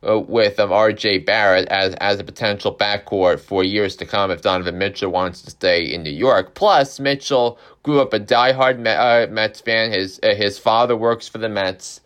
uh, 0.08 0.20
with 0.20 0.60
um, 0.60 0.72
R.J. 0.72 1.20
Barrett 1.20 1.68
as 1.70 1.94
as 1.96 2.20
a 2.20 2.24
potential 2.24 2.76
backcourt 2.76 3.40
for 3.40 3.64
years 3.64 3.96
to 3.98 4.06
come 4.06 4.32
if 4.32 4.42
Donovan 4.42 4.78
Mitchell 4.78 5.12
wants 5.12 5.42
to 5.44 5.52
stay 5.52 5.84
in 5.84 6.04
New 6.04 6.12
York. 6.12 6.56
Plus, 6.56 7.00
Mitchell 7.00 7.58
grew 7.84 8.02
up 8.02 8.14
a 8.14 8.20
diehard 8.20 8.80
Met, 8.80 8.98
uh, 8.98 9.32
Mets 9.32 9.62
fan. 9.62 9.92
His 9.92 10.20
uh, 10.24 10.36
his 10.36 10.60
father 10.60 10.96
works 10.96 11.28
for 11.28 11.38
the 11.38 11.50
Mets, 11.50 12.02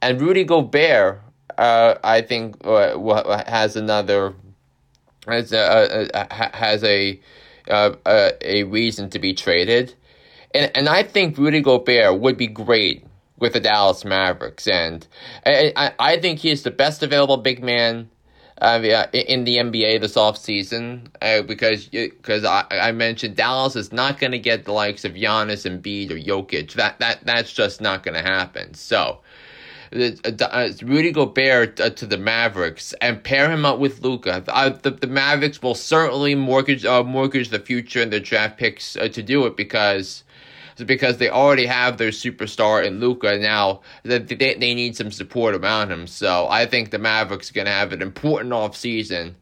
and 0.00 0.20
Rudy 0.20 0.44
Gobert, 0.44 1.20
uh, 1.58 1.94
I 2.04 2.22
think, 2.22 2.56
uh, 2.64 3.44
has 3.46 3.76
another 3.76 4.34
has 5.26 5.52
a, 5.52 6.08
has 6.52 6.84
a 6.84 7.20
a, 7.68 8.32
a 8.42 8.62
reason 8.64 9.10
to 9.10 9.18
be 9.18 9.34
traded, 9.34 9.94
and 10.54 10.70
and 10.74 10.88
I 10.88 11.02
think 11.02 11.36
Rudy 11.36 11.60
Gobert 11.60 12.20
would 12.20 12.36
be 12.36 12.46
great 12.46 13.04
with 13.40 13.54
the 13.54 13.60
Dallas 13.60 14.04
Mavericks, 14.04 14.68
and 14.68 15.06
I, 15.44 15.72
I, 15.76 15.92
I 15.98 16.20
think 16.20 16.38
he 16.38 16.50
is 16.50 16.62
the 16.62 16.70
best 16.70 17.02
available 17.02 17.38
big 17.38 17.62
man 17.62 18.10
uh, 18.60 19.06
in 19.12 19.44
the 19.44 19.56
NBA 19.56 20.00
this 20.00 20.14
offseason 20.14 21.08
uh, 21.22 21.42
because 21.42 21.86
because 21.86 22.44
I, 22.44 22.64
I 22.70 22.92
mentioned 22.92 23.36
Dallas 23.36 23.76
is 23.76 23.92
not 23.92 24.18
going 24.18 24.32
to 24.32 24.38
get 24.38 24.64
the 24.64 24.72
likes 24.72 25.04
of 25.04 25.12
Giannis 25.12 25.64
and 25.64 25.82
Embiid 25.82 26.10
or 26.10 26.16
Jokic. 26.16 26.74
That 26.74 26.98
that 26.98 27.24
that's 27.24 27.52
just 27.52 27.80
not 27.80 28.02
going 28.02 28.14
to 28.14 28.22
happen. 28.22 28.74
So. 28.74 29.20
Uh, 29.92 30.12
uh, 30.40 30.68
Rudy 30.82 31.10
Gobert 31.10 31.80
uh, 31.80 31.90
to 31.90 32.06
the 32.06 32.16
Mavericks 32.16 32.94
and 33.00 33.24
pair 33.24 33.50
him 33.50 33.64
up 33.64 33.80
with 33.80 34.02
Luka. 34.02 34.44
Uh, 34.46 34.68
the, 34.68 34.92
the 34.92 35.08
Mavericks 35.08 35.60
will 35.60 35.74
certainly 35.74 36.36
mortgage 36.36 36.84
uh, 36.84 37.02
mortgage 37.02 37.48
the 37.48 37.58
future 37.58 38.00
and 38.00 38.12
their 38.12 38.20
draft 38.20 38.56
picks 38.56 38.94
uh, 38.94 39.08
to 39.08 39.20
do 39.20 39.46
it 39.46 39.56
because 39.56 40.22
because 40.76 41.18
they 41.18 41.28
already 41.28 41.66
have 41.66 41.98
their 41.98 42.10
superstar 42.10 42.84
in 42.84 43.00
Luka 43.00 43.38
now 43.38 43.80
that 44.04 44.28
they, 44.28 44.54
they 44.54 44.74
need 44.74 44.96
some 44.96 45.10
support 45.10 45.54
around 45.54 45.90
him. 45.90 46.06
So 46.06 46.46
I 46.48 46.66
think 46.66 46.90
the 46.90 46.98
Mavericks 46.98 47.50
are 47.50 47.54
going 47.54 47.66
to 47.66 47.72
have 47.72 47.92
an 47.92 48.02
important 48.02 48.52
off 48.52 48.76
season. 48.76 49.36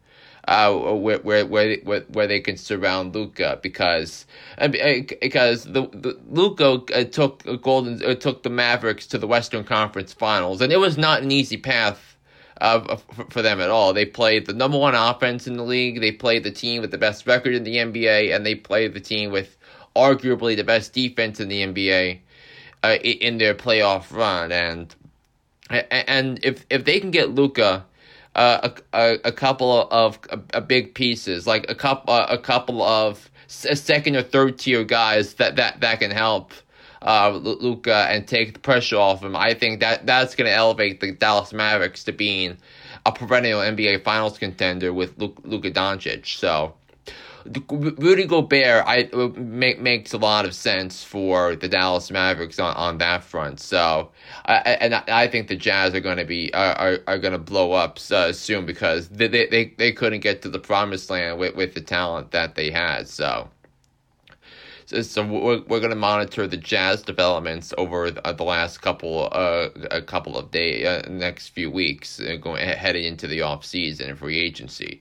Uh, 0.46 0.72
where 0.94 1.18
where 1.18 1.44
where 1.44 1.76
where 2.08 2.26
they 2.26 2.40
can 2.40 2.56
surround 2.56 3.14
Luka 3.14 3.58
because 3.62 4.24
because 4.58 5.64
the, 5.64 5.82
the 5.92 6.18
Luka 6.26 6.80
uh, 6.94 7.04
took 7.04 7.44
Golden 7.60 8.02
uh, 8.02 8.14
took 8.14 8.44
the 8.44 8.48
Mavericks 8.48 9.06
to 9.08 9.18
the 9.18 9.26
Western 9.26 9.62
Conference 9.62 10.14
Finals 10.14 10.62
and 10.62 10.72
it 10.72 10.78
was 10.78 10.96
not 10.96 11.20
an 11.20 11.30
easy 11.30 11.58
path 11.58 12.16
uh, 12.60 12.96
for 13.28 13.42
them 13.42 13.60
at 13.60 13.68
all. 13.70 13.92
They 13.92 14.06
played 14.06 14.46
the 14.46 14.54
number 14.54 14.78
one 14.78 14.94
offense 14.94 15.46
in 15.46 15.56
the 15.56 15.62
league. 15.62 16.00
They 16.00 16.12
played 16.12 16.44
the 16.44 16.50
team 16.50 16.80
with 16.80 16.90
the 16.90 16.98
best 16.98 17.26
record 17.26 17.54
in 17.54 17.64
the 17.64 17.76
NBA, 17.76 18.34
and 18.34 18.44
they 18.44 18.54
played 18.54 18.94
the 18.94 19.00
team 19.00 19.30
with 19.30 19.57
arguably 19.98 20.56
the 20.56 20.64
best 20.64 20.92
defense 20.92 21.40
in 21.40 21.48
the 21.48 21.62
NBA 21.62 22.20
uh, 22.84 22.96
in 23.02 23.38
their 23.38 23.54
playoff 23.54 24.12
run. 24.12 24.52
And 24.52 24.94
and 25.70 26.40
if 26.44 26.64
if 26.70 26.84
they 26.84 27.00
can 27.00 27.10
get 27.10 27.30
Luka. 27.30 27.84
Uh, 28.36 28.70
a, 28.92 28.98
a, 29.00 29.18
a 29.24 29.32
couple 29.32 29.88
of 29.90 30.16
a, 30.30 30.38
a 30.54 30.60
big 30.60 30.94
pieces, 30.94 31.44
like 31.44 31.68
a 31.68 31.74
couple 31.74 32.14
a 32.14 32.38
couple 32.38 32.82
of 32.82 33.28
a 33.68 33.74
second 33.74 34.14
or 34.14 34.22
third 34.22 34.58
tier 34.58 34.84
guys 34.84 35.34
that 35.34 35.56
that 35.56 35.80
that 35.80 35.98
can 35.98 36.12
help 36.12 36.52
uh, 37.02 37.30
Luka 37.30 38.06
and 38.10 38.26
take 38.26 38.54
the 38.54 38.58
pressure 38.60 38.96
off 38.96 39.22
him, 39.22 39.36
I 39.36 39.54
think 39.54 39.80
that 39.80 40.06
that's 40.06 40.34
going 40.34 40.48
to 40.48 40.54
elevate 40.54 41.00
the 41.00 41.12
Dallas 41.12 41.52
Mavericks 41.52 42.04
to 42.04 42.12
being 42.12 42.56
a 43.06 43.12
perennial 43.12 43.60
NBA 43.60 44.04
Finals 44.04 44.38
contender 44.38 44.92
with 44.92 45.18
Luka 45.18 45.70
Doncic. 45.70 46.26
So. 46.26 46.74
Rudy 47.46 48.26
Gobert, 48.26 48.84
I 48.86 49.08
make 49.36 49.80
makes 49.80 50.12
a 50.12 50.18
lot 50.18 50.44
of 50.44 50.54
sense 50.54 51.04
for 51.04 51.56
the 51.56 51.68
Dallas 51.68 52.10
Mavericks 52.10 52.58
on, 52.58 52.74
on 52.76 52.98
that 52.98 53.24
front. 53.24 53.60
So, 53.60 54.10
I, 54.44 54.56
and 54.80 54.94
I 54.94 55.28
think 55.28 55.48
the 55.48 55.56
Jazz 55.56 55.94
are 55.94 56.00
going 56.00 56.18
to 56.18 56.24
be 56.24 56.52
are 56.52 56.98
are, 57.06 57.18
going 57.18 57.32
to 57.32 57.38
blow 57.38 57.72
up 57.72 57.98
uh, 58.10 58.32
soon 58.32 58.66
because 58.66 59.08
they, 59.08 59.28
they 59.28 59.74
they 59.76 59.92
couldn't 59.92 60.20
get 60.20 60.42
to 60.42 60.48
the 60.48 60.58
promised 60.58 61.10
land 61.10 61.38
with, 61.38 61.54
with 61.54 61.74
the 61.74 61.80
talent 61.80 62.32
that 62.32 62.54
they 62.54 62.70
had. 62.70 63.08
So, 63.08 63.48
so, 64.86 65.24
we're, 65.24 65.62
we're 65.62 65.80
going 65.80 65.90
to 65.90 65.96
monitor 65.96 66.46
the 66.46 66.56
Jazz 66.56 67.02
developments 67.02 67.74
over 67.78 68.10
the, 68.10 68.26
uh, 68.26 68.32
the 68.32 68.44
last 68.44 68.82
couple 68.82 69.28
uh 69.32 69.68
a 69.90 70.02
couple 70.02 70.36
of 70.36 70.50
days, 70.50 70.86
uh, 70.86 71.02
next 71.08 71.48
few 71.48 71.70
weeks, 71.70 72.20
uh, 72.20 72.36
going 72.40 72.66
heading 72.66 73.04
into 73.04 73.26
the 73.26 73.42
off 73.42 73.64
season 73.64 74.10
and 74.10 74.18
free 74.18 74.38
agency. 74.38 75.00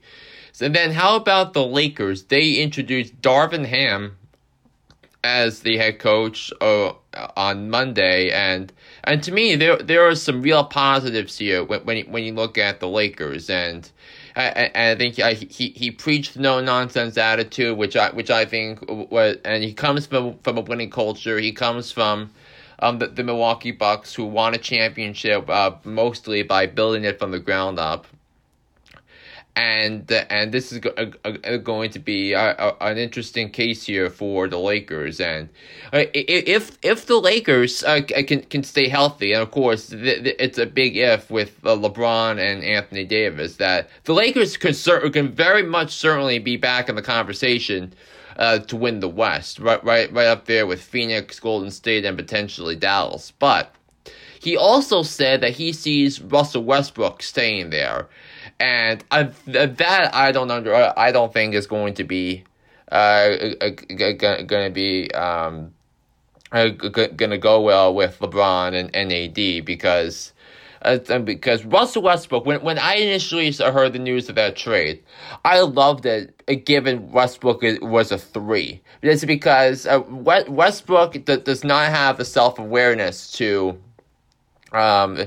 So 0.58 0.68
then, 0.68 0.90
how 0.90 1.14
about 1.14 1.52
the 1.52 1.64
Lakers? 1.64 2.24
They 2.24 2.54
introduced 2.54 3.22
Darvin 3.22 3.64
Ham 3.66 4.16
as 5.22 5.60
the 5.60 5.76
head 5.76 6.00
coach 6.00 6.52
uh, 6.60 6.94
on 7.36 7.70
Monday, 7.70 8.32
and 8.32 8.72
and 9.04 9.22
to 9.22 9.30
me, 9.30 9.54
there 9.54 9.76
there 9.76 10.04
are 10.08 10.16
some 10.16 10.42
real 10.42 10.64
positives 10.64 11.38
here 11.38 11.62
when 11.62 11.82
when 11.82 11.96
you, 11.98 12.04
when 12.08 12.24
you 12.24 12.34
look 12.34 12.58
at 12.58 12.80
the 12.80 12.88
Lakers 12.88 13.48
and 13.48 13.88
I, 14.34 14.68
I 14.74 14.94
think 14.96 15.20
I, 15.20 15.34
he 15.34 15.68
he 15.76 15.92
preached 15.92 16.36
no 16.36 16.60
nonsense 16.60 17.16
attitude, 17.16 17.78
which 17.78 17.94
I 17.94 18.10
which 18.10 18.32
I 18.32 18.44
think 18.44 18.80
was, 18.88 19.36
and 19.44 19.62
he 19.62 19.72
comes 19.72 20.06
from 20.06 20.38
from 20.42 20.58
a 20.58 20.62
winning 20.62 20.90
culture. 20.90 21.38
He 21.38 21.52
comes 21.52 21.92
from 21.92 22.32
um 22.80 22.98
the, 22.98 23.06
the 23.06 23.22
Milwaukee 23.22 23.70
Bucks, 23.70 24.12
who 24.12 24.24
won 24.24 24.54
a 24.54 24.58
championship 24.58 25.48
uh, 25.48 25.76
mostly 25.84 26.42
by 26.42 26.66
building 26.66 27.04
it 27.04 27.20
from 27.20 27.30
the 27.30 27.38
ground 27.38 27.78
up 27.78 28.08
and 29.58 30.10
and 30.30 30.52
this 30.52 30.70
is 30.70 30.78
go, 30.78 30.92
going 31.58 31.90
to 31.90 31.98
be 31.98 32.32
a, 32.32 32.54
a, 32.56 32.76
an 32.80 32.96
interesting 32.96 33.50
case 33.50 33.82
here 33.84 34.08
for 34.08 34.46
the 34.46 34.56
Lakers. 34.56 35.20
And 35.20 35.48
uh, 35.92 36.04
if 36.14 36.78
if 36.82 37.06
the 37.06 37.16
Lakers 37.16 37.82
uh, 37.82 38.02
can 38.02 38.42
can 38.42 38.62
stay 38.62 38.88
healthy, 38.88 39.32
and 39.32 39.42
of 39.42 39.50
course 39.50 39.92
it's 39.92 40.58
a 40.58 40.66
big 40.66 40.96
if 40.96 41.28
with 41.28 41.58
uh, 41.64 41.70
LeBron 41.70 42.38
and 42.38 42.62
Anthony 42.62 43.04
Davis, 43.04 43.56
that 43.56 43.90
the 44.04 44.14
Lakers 44.14 44.56
can 44.56 44.74
cer- 44.74 45.10
can 45.10 45.28
very 45.32 45.64
much 45.64 45.90
certainly 45.90 46.38
be 46.38 46.56
back 46.56 46.88
in 46.88 46.94
the 46.94 47.02
conversation. 47.02 47.92
Uh, 48.36 48.60
to 48.60 48.76
win 48.76 49.00
the 49.00 49.08
West, 49.08 49.58
right, 49.58 49.82
right, 49.82 50.12
right 50.12 50.28
up 50.28 50.44
there 50.44 50.64
with 50.64 50.80
Phoenix, 50.80 51.40
Golden 51.40 51.72
State, 51.72 52.04
and 52.04 52.16
potentially 52.16 52.76
Dallas. 52.76 53.32
But 53.36 53.74
he 54.40 54.56
also 54.56 55.02
said 55.02 55.40
that 55.40 55.54
he 55.54 55.72
sees 55.72 56.20
Russell 56.20 56.62
Westbrook 56.62 57.20
staying 57.20 57.70
there, 57.70 58.08
and 58.60 59.04
I, 59.10 59.24
that 59.46 60.14
I 60.14 60.32
don't 60.32 60.50
under 60.50 60.74
I 60.98 61.12
don't 61.12 61.32
think 61.32 61.54
is 61.54 61.66
going 61.66 61.94
to 61.94 62.04
be 62.04 62.44
uh 62.90 63.28
going 64.00 64.64
to 64.64 64.70
be 64.70 65.10
um 65.12 65.72
going 66.50 67.30
to 67.30 67.38
go 67.38 67.60
well 67.60 67.94
with 67.94 68.18
LeBron 68.20 68.74
and 68.74 69.08
NAD 69.08 69.64
because. 69.64 70.32
Uh, 70.80 71.18
because 71.18 71.64
Russell 71.64 72.02
Westbrook, 72.02 72.46
when, 72.46 72.62
when 72.62 72.78
I 72.78 72.94
initially 72.94 73.50
heard 73.50 73.92
the 73.92 73.98
news 73.98 74.28
of 74.28 74.36
that 74.36 74.54
trade, 74.54 75.02
I 75.44 75.58
loved 75.58 76.06
it 76.06 76.40
uh, 76.48 76.54
given 76.64 77.10
Westbrook 77.10 77.62
was 77.82 78.12
a 78.12 78.16
three. 78.16 78.80
It's 79.02 79.24
because 79.24 79.86
uh, 79.86 80.02
Westbrook 80.08 81.24
does 81.24 81.64
not 81.64 81.88
have 81.88 82.18
the 82.18 82.24
self 82.24 82.60
awareness 82.60 83.32
to 83.32 83.76
um, 84.70 85.18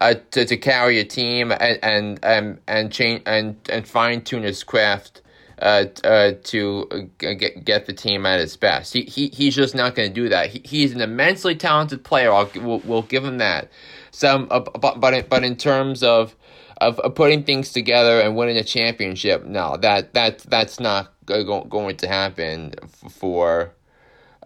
uh, 0.00 0.14
to, 0.30 0.44
to 0.44 0.56
carry 0.56 0.98
a 0.98 1.04
team 1.04 1.52
and 1.52 1.78
and 1.82 2.18
and 2.22 2.60
and 2.66 2.92
change 2.92 3.22
and 3.26 3.56
and 3.68 3.86
fine 3.86 4.22
tune 4.22 4.42
his 4.42 4.62
craft 4.64 5.22
uh, 5.60 5.84
uh, 6.02 6.32
to 6.42 6.88
uh, 6.90 7.32
get 7.34 7.64
get 7.64 7.86
the 7.86 7.92
team 7.92 8.26
at 8.26 8.40
its 8.40 8.56
best. 8.56 8.92
He, 8.92 9.02
he 9.02 9.28
he's 9.28 9.54
just 9.54 9.74
not 9.74 9.94
going 9.94 10.08
to 10.08 10.14
do 10.14 10.28
that. 10.28 10.50
He, 10.50 10.60
he's 10.64 10.92
an 10.92 11.00
immensely 11.00 11.54
talented 11.54 12.04
player. 12.04 12.32
I'll 12.32 12.50
we'll, 12.56 12.80
we'll 12.80 13.02
give 13.02 13.24
him 13.24 13.38
that. 13.38 13.70
Some 14.10 14.48
uh, 14.50 14.60
but 14.60 15.00
but 15.00 15.28
but 15.28 15.44
in 15.44 15.56
terms 15.56 16.02
of, 16.02 16.34
of 16.78 17.14
putting 17.14 17.44
things 17.44 17.72
together 17.72 18.20
and 18.20 18.36
winning 18.36 18.56
a 18.56 18.64
championship, 18.64 19.44
no, 19.44 19.76
that 19.78 20.14
that 20.14 20.40
that's 20.40 20.80
not 20.80 21.12
go, 21.24 21.62
going 21.64 21.96
to 21.98 22.08
happen 22.08 22.74
for. 23.10 23.72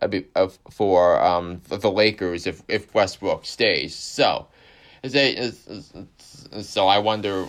Uh, 0.01 0.49
for 0.71 1.21
um 1.21 1.61
the 1.67 1.91
Lakers 1.91 2.47
if 2.47 2.63
if 2.69 2.95
Westbrook 2.95 3.45
stays. 3.45 3.97
So 3.97 4.47
so 6.63 6.87
I 6.87 6.99
wonder 6.99 7.47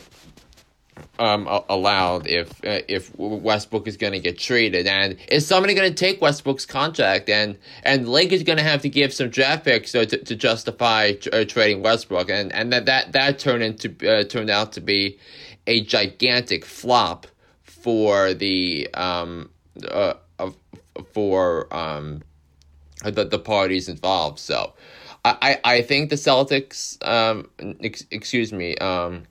um, 1.18 1.48
aloud 1.70 2.28
if 2.28 2.50
uh, 2.64 2.82
if 2.88 3.12
Westbrook 3.18 3.88
is 3.88 3.98
going 3.98 4.14
to 4.14 4.20
get 4.20 4.38
traded, 4.38 4.88
and 4.88 5.18
is 5.30 5.46
somebody 5.46 5.74
going 5.74 5.90
to 5.90 5.96
take 5.96 6.22
Westbrook's 6.22 6.66
contract, 6.66 7.30
and 7.30 7.58
and 7.84 8.08
Lakers 8.08 8.44
going 8.44 8.58
to 8.58 8.64
have 8.64 8.82
to 8.82 8.90
give 8.90 9.14
some 9.14 9.30
draft 9.30 9.66
picks 9.66 9.92
so 9.92 10.06
to, 10.06 10.18
to 10.18 10.36
justify 10.36 11.14
uh, 11.34 11.46
trading 11.46 11.82
Westbrook, 11.82 12.30
and 12.30 12.54
and 12.54 12.72
that 12.72 12.86
that 12.86 13.12
that 13.14 13.40
turned 13.40 13.64
into 13.64 13.90
uh, 14.10 14.24
turned 14.24 14.50
out 14.50 14.74
to 14.74 14.82
be 14.82 15.18
a 15.68 15.82
gigantic 15.82 16.66
flop 16.66 17.28
for 17.64 18.34
the 18.34 18.88
um 18.94 19.50
uh, 19.90 20.14
for 21.14 21.74
um 21.76 22.22
the 23.04 23.26
the 23.26 23.40
parties 23.40 23.90
involved. 23.90 24.40
So 24.40 24.74
I, 25.26 25.60
I 25.64 25.82
think 25.82 26.10
the 26.10 26.16
Celtics, 26.16 26.98
um, 27.08 27.50
ex- 27.82 28.06
excuse 28.10 28.54
me, 28.54 28.76
um, 28.78 29.24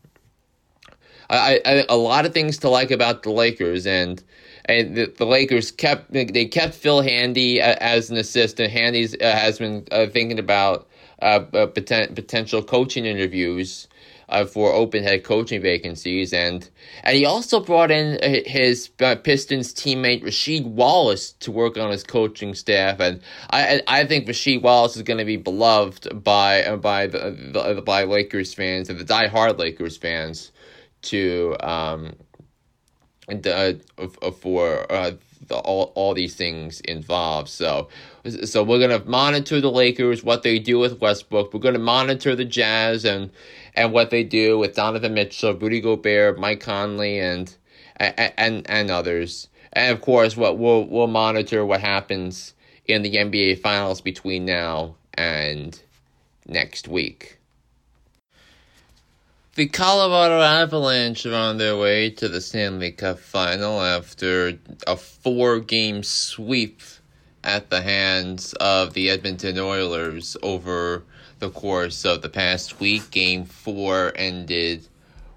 I, 1.31 1.61
I, 1.65 1.85
a 1.89 1.97
lot 1.97 2.27
of 2.27 2.33
things 2.33 2.59
to 2.59 2.69
like 2.69 2.91
about 2.91 3.23
the 3.23 3.31
Lakers 3.31 3.87
and 3.87 4.23
and 4.65 4.97
the, 4.97 5.07
the 5.17 5.27
Lakers 5.27 5.71
kept 5.71 6.13
they 6.13 6.45
kept 6.47 6.75
Phil 6.75 7.03
Handy 7.03 7.61
as 7.61 8.11
an 8.11 8.17
assistant. 8.17 8.71
Handy 8.71 9.05
uh, 9.21 9.33
has 9.33 9.59
been 9.59 9.87
uh, 9.91 10.07
thinking 10.07 10.39
about 10.39 10.89
uh, 11.21 11.45
uh 11.53 11.67
poten- 11.67 12.15
potential 12.15 12.63
coaching 12.63 13.05
interviews 13.05 13.89
uh, 14.29 14.45
for 14.45 14.73
open 14.73 15.03
head 15.03 15.25
coaching 15.25 15.63
vacancies, 15.63 16.33
and 16.33 16.69
and 17.03 17.17
he 17.17 17.25
also 17.25 17.61
brought 17.61 17.91
in 17.91 18.19
uh, 18.23 18.43
his 18.47 18.91
uh, 19.01 19.17
Pistons 19.17 19.73
teammate 19.73 20.23
Rasheed 20.23 20.65
Wallace 20.65 21.33
to 21.33 21.51
work 21.51 21.77
on 21.77 21.91
his 21.91 22.05
coaching 22.05 22.55
staff, 22.55 23.01
and 23.01 23.21
I 23.51 23.83
I 23.87 24.05
think 24.05 24.27
Rasheed 24.27 24.63
Wallace 24.63 24.97
is 24.97 25.03
going 25.03 25.19
to 25.19 25.25
be 25.25 25.37
beloved 25.37 26.23
by 26.23 26.63
uh, 26.65 26.77
by 26.77 27.07
the, 27.07 27.37
the 27.53 27.83
by 27.83 28.05
Lakers 28.05 28.55
fans 28.55 28.89
and 28.89 28.99
the 28.99 29.05
die-hard 29.05 29.59
Lakers 29.59 29.97
fans 29.97 30.53
to 31.01 31.57
um 31.61 32.15
and 33.29 33.47
uh, 33.47 33.75
for 34.41 34.87
the, 35.49 35.57
all 35.57 35.93
all 35.95 36.15
these 36.15 36.35
things 36.35 36.81
involved. 36.81 37.49
So 37.49 37.89
so 38.45 38.63
we're 38.63 38.81
gonna 38.81 39.05
monitor 39.05 39.61
the 39.61 39.71
Lakers, 39.71 40.23
what 40.23 40.43
they 40.43 40.59
do 40.59 40.79
with 40.79 41.01
Westbrook. 41.01 41.53
We're 41.53 41.61
gonna 41.61 41.79
monitor 41.79 42.37
the 42.37 42.45
Jazz 42.45 43.05
and 43.05 43.31
and 43.75 43.93
what 43.93 44.11
they 44.11 44.25
do 44.25 44.59
with 44.59 44.75
Donovan 44.75 45.15
Mitchell, 45.15 45.55
Rudy 45.55 45.81
Gobert, 45.81 46.39
Mike 46.39 46.61
Conley, 46.61 47.19
and 47.19 47.55
and 47.97 48.33
and, 48.37 48.71
and 48.71 48.91
others. 48.91 49.49
And 49.73 49.93
of 49.95 50.01
course, 50.01 50.37
what 50.37 50.59
we'll 50.59 50.85
we'll 50.85 51.07
monitor 51.07 51.65
what 51.65 51.81
happens 51.81 52.55
in 52.87 53.03
the 53.03 53.15
NBA 53.15 53.61
Finals 53.61 54.01
between 54.01 54.45
now 54.45 54.97
and 55.15 55.81
next 56.47 56.89
week. 56.89 57.38
The 59.59 59.67
Colorado 59.67 60.41
Avalanche 60.41 61.27
are 61.27 61.35
on 61.35 61.59
their 61.59 61.77
way 61.77 62.11
to 62.11 62.29
the 62.29 62.41
Stanley 62.41 62.93
Cup 62.93 63.19
final 63.19 63.83
after 63.83 64.57
a 64.87 64.95
four 64.97 65.59
game 65.59 66.05
sweep 66.05 66.81
at 67.43 67.69
the 67.69 67.83
hands 67.83 68.53
of 68.61 68.95
the 68.95 69.11
Edmonton 69.11 69.59
Oilers 69.59 70.37
over 70.45 71.03
the 71.41 71.51
course 71.51 72.05
of 72.05 72.23
the 72.23 72.29
past 72.29 72.79
week. 72.79 73.11
Game 73.11 73.47
four 73.47 74.13
ended 74.15 74.87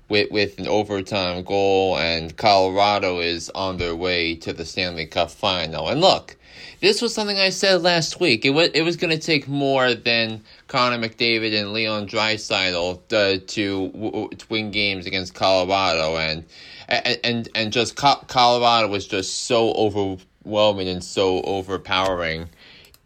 with 0.08 0.30
with 0.30 0.60
an 0.60 0.68
overtime 0.68 1.42
goal, 1.44 1.98
and 1.98 2.38
Colorado 2.38 3.22
is 3.22 3.50
on 3.56 3.78
their 3.78 3.96
way 3.96 4.36
to 4.36 4.54
the 4.54 4.66
Stanley 4.66 5.08
Cup 5.08 5.32
final. 5.32 5.90
And 5.90 6.00
look, 6.00 6.38
this 6.80 7.02
was 7.02 7.12
something 7.12 7.40
I 7.40 7.50
said 7.50 7.82
last 7.82 8.20
week. 8.20 8.46
It 8.46 8.52
was 8.52 8.70
it 8.76 8.84
was 8.84 8.98
going 8.98 9.18
to 9.18 9.26
take 9.26 9.48
more 9.48 9.96
than 9.96 10.44
Connor 10.72 11.06
McDavid 11.06 11.54
and 11.60 11.74
Leon 11.74 12.08
Draisaitl 12.08 12.96
uh, 13.12 13.40
to, 13.46 14.30
to 14.38 14.46
win 14.48 14.72
games 14.72 15.06
against 15.06 15.34
Colorado, 15.34 16.16
and 16.16 16.46
and 16.88 17.50
and, 17.54 17.74
just 17.74 17.98
Colorado 17.98 18.88
was 18.88 19.06
just 19.06 19.48
so 19.48 19.74
overwhelming 19.74 20.88
and 20.88 21.04
so 21.04 21.42
overpowering 21.42 22.48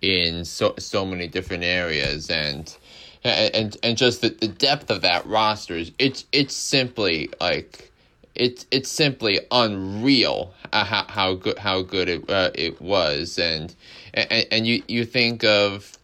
in 0.03 0.45
so 0.45 0.75
so 0.77 1.07
many 1.07 1.27
different 1.27 1.63
areas, 1.63 2.29
and 2.29 2.77
and 3.23 3.75
and 3.81 3.97
just 3.97 4.21
the, 4.21 4.29
the 4.29 4.47
depth 4.47 4.91
of 4.91 5.01
that 5.01 5.25
roster 5.25 5.73
is 5.73 5.91
it's 5.97 6.25
it's 6.31 6.53
simply 6.53 7.31
like 7.41 7.91
it's 8.35 8.67
it's 8.69 8.91
simply 8.91 9.39
unreal 9.49 10.53
uh, 10.71 10.83
how 10.83 11.05
how 11.09 11.33
good 11.33 11.57
how 11.57 11.81
good 11.81 12.09
it 12.09 12.29
uh, 12.29 12.51
it 12.53 12.79
was 12.79 13.39
and, 13.39 13.73
and 14.13 14.45
and 14.51 14.67
you 14.67 14.83
you 14.87 15.03
think 15.03 15.43
of 15.43 15.97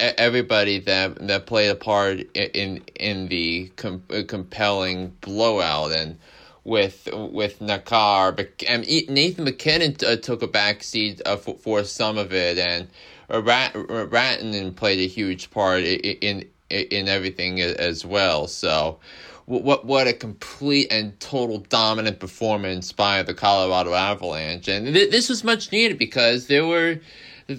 everybody 0.00 0.78
that 0.80 1.26
that 1.26 1.46
played 1.46 1.70
a 1.70 1.74
part 1.74 2.20
in 2.36 2.82
in 2.96 3.28
the 3.28 3.70
com- 3.76 4.02
compelling 4.28 5.14
blowout 5.20 5.92
and 5.92 6.18
with 6.64 7.08
with 7.12 7.60
Makar, 7.60 8.36
and 8.68 8.86
Nathan 9.08 9.44
MacKinnon 9.44 9.96
uh, 10.06 10.16
took 10.16 10.42
a 10.42 10.48
backseat 10.48 11.22
uh, 11.24 11.36
for, 11.36 11.56
for 11.56 11.84
some 11.84 12.18
of 12.18 12.32
it, 12.32 12.58
and 12.58 12.88
Rat, 13.30 13.72
Rantanen 13.74 14.74
played 14.74 14.98
a 15.00 15.06
huge 15.06 15.50
part 15.50 15.82
in, 15.82 16.18
in 16.20 16.44
in 16.68 17.08
everything 17.08 17.60
as 17.60 18.04
well. 18.04 18.46
So, 18.46 18.98
what 19.46 19.86
what 19.86 20.06
a 20.06 20.12
complete 20.12 20.88
and 20.92 21.18
total 21.20 21.58
dominant 21.58 22.20
performance 22.20 22.92
by 22.92 23.22
the 23.22 23.34
Colorado 23.34 23.94
Avalanche, 23.94 24.68
and 24.68 24.94
th- 24.94 25.10
this 25.10 25.30
was 25.30 25.42
much 25.42 25.72
needed 25.72 25.98
because 25.98 26.48
there 26.48 26.66
were 26.66 27.00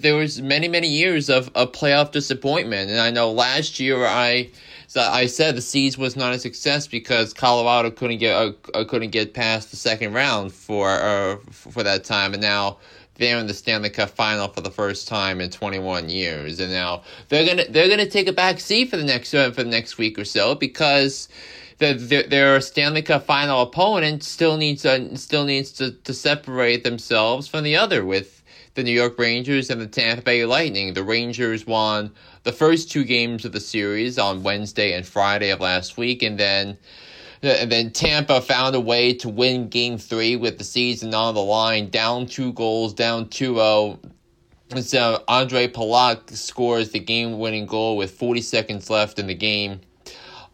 there 0.00 0.16
was 0.16 0.40
many 0.40 0.68
many 0.68 0.88
years 0.88 1.28
of, 1.28 1.50
a 1.54 1.66
playoff 1.66 2.12
disappointment, 2.12 2.90
and 2.90 3.00
I 3.00 3.10
know 3.10 3.30
last 3.30 3.80
year 3.80 4.04
I. 4.06 4.50
I 4.94 5.24
said 5.24 5.56
the 5.56 5.62
Seas 5.62 5.96
was 5.96 6.16
not 6.16 6.34
a 6.34 6.38
success 6.38 6.86
because 6.86 7.32
Colorado 7.32 7.90
couldn't 7.90 8.18
get 8.18 8.34
uh, 8.34 8.52
uh 8.74 8.84
couldn't 8.84 9.08
get 9.08 9.32
past 9.32 9.70
the 9.70 9.76
second 9.78 10.12
round 10.12 10.52
for 10.52 10.90
uh, 10.90 11.36
for 11.50 11.82
that 11.82 12.04
time, 12.04 12.34
and 12.34 12.42
now 12.42 12.76
they're 13.14 13.38
in 13.38 13.46
the 13.46 13.54
Stanley 13.54 13.88
Cup 13.88 14.10
final 14.10 14.48
for 14.48 14.60
the 14.60 14.70
first 14.70 15.08
time 15.08 15.40
in 15.40 15.48
21 15.48 16.10
years, 16.10 16.60
and 16.60 16.70
now 16.70 17.04
they're 17.30 17.46
gonna 17.46 17.64
they're 17.70 17.88
gonna 17.88 18.04
take 18.04 18.28
a 18.28 18.34
back 18.34 18.60
seat 18.60 18.90
for 18.90 18.98
the 18.98 19.04
next 19.04 19.32
uh, 19.32 19.50
for 19.50 19.62
the 19.62 19.70
next 19.70 19.96
week 19.96 20.18
or 20.18 20.26
so 20.26 20.54
because 20.54 21.28
the, 21.78 21.94
the, 21.94 22.22
their 22.28 22.60
Stanley 22.60 23.02
Cup 23.02 23.24
final 23.24 23.62
opponent 23.62 24.22
still 24.22 24.56
needs 24.56 24.84
uh, 24.84 25.16
still 25.16 25.44
needs 25.44 25.72
to, 25.72 25.92
to 25.92 26.12
separate 26.12 26.84
themselves 26.84 27.48
from 27.48 27.64
the 27.64 27.76
other 27.76 28.04
with 28.04 28.41
the 28.74 28.82
New 28.82 28.92
York 28.92 29.18
Rangers 29.18 29.70
and 29.70 29.80
the 29.80 29.86
Tampa 29.86 30.22
Bay 30.22 30.44
Lightning. 30.44 30.94
The 30.94 31.02
Rangers 31.02 31.66
won 31.66 32.12
the 32.44 32.52
first 32.52 32.90
two 32.90 33.04
games 33.04 33.44
of 33.44 33.52
the 33.52 33.60
series 33.60 34.18
on 34.18 34.42
Wednesday 34.42 34.94
and 34.94 35.06
Friday 35.06 35.50
of 35.50 35.60
last 35.60 35.96
week, 35.96 36.22
and 36.22 36.38
then 36.38 36.78
and 37.42 37.72
then 37.72 37.90
Tampa 37.90 38.40
found 38.40 38.74
a 38.74 38.80
way 38.80 39.12
to 39.14 39.28
win 39.28 39.68
game 39.68 39.98
three 39.98 40.36
with 40.36 40.58
the 40.58 40.64
season 40.64 41.12
on 41.12 41.34
the 41.34 41.42
line, 41.42 41.90
down 41.90 42.26
two 42.26 42.52
goals, 42.52 42.94
down 42.94 43.28
2 43.28 43.54
0. 43.54 44.00
So 44.80 45.22
Ondrej 45.28 45.72
Palat 45.72 46.30
scores 46.30 46.90
the 46.90 47.00
game 47.00 47.38
winning 47.38 47.66
goal 47.66 47.96
with 47.96 48.12
40 48.12 48.40
seconds 48.40 48.88
left 48.88 49.18
in 49.18 49.26
the 49.26 49.34
game 49.34 49.80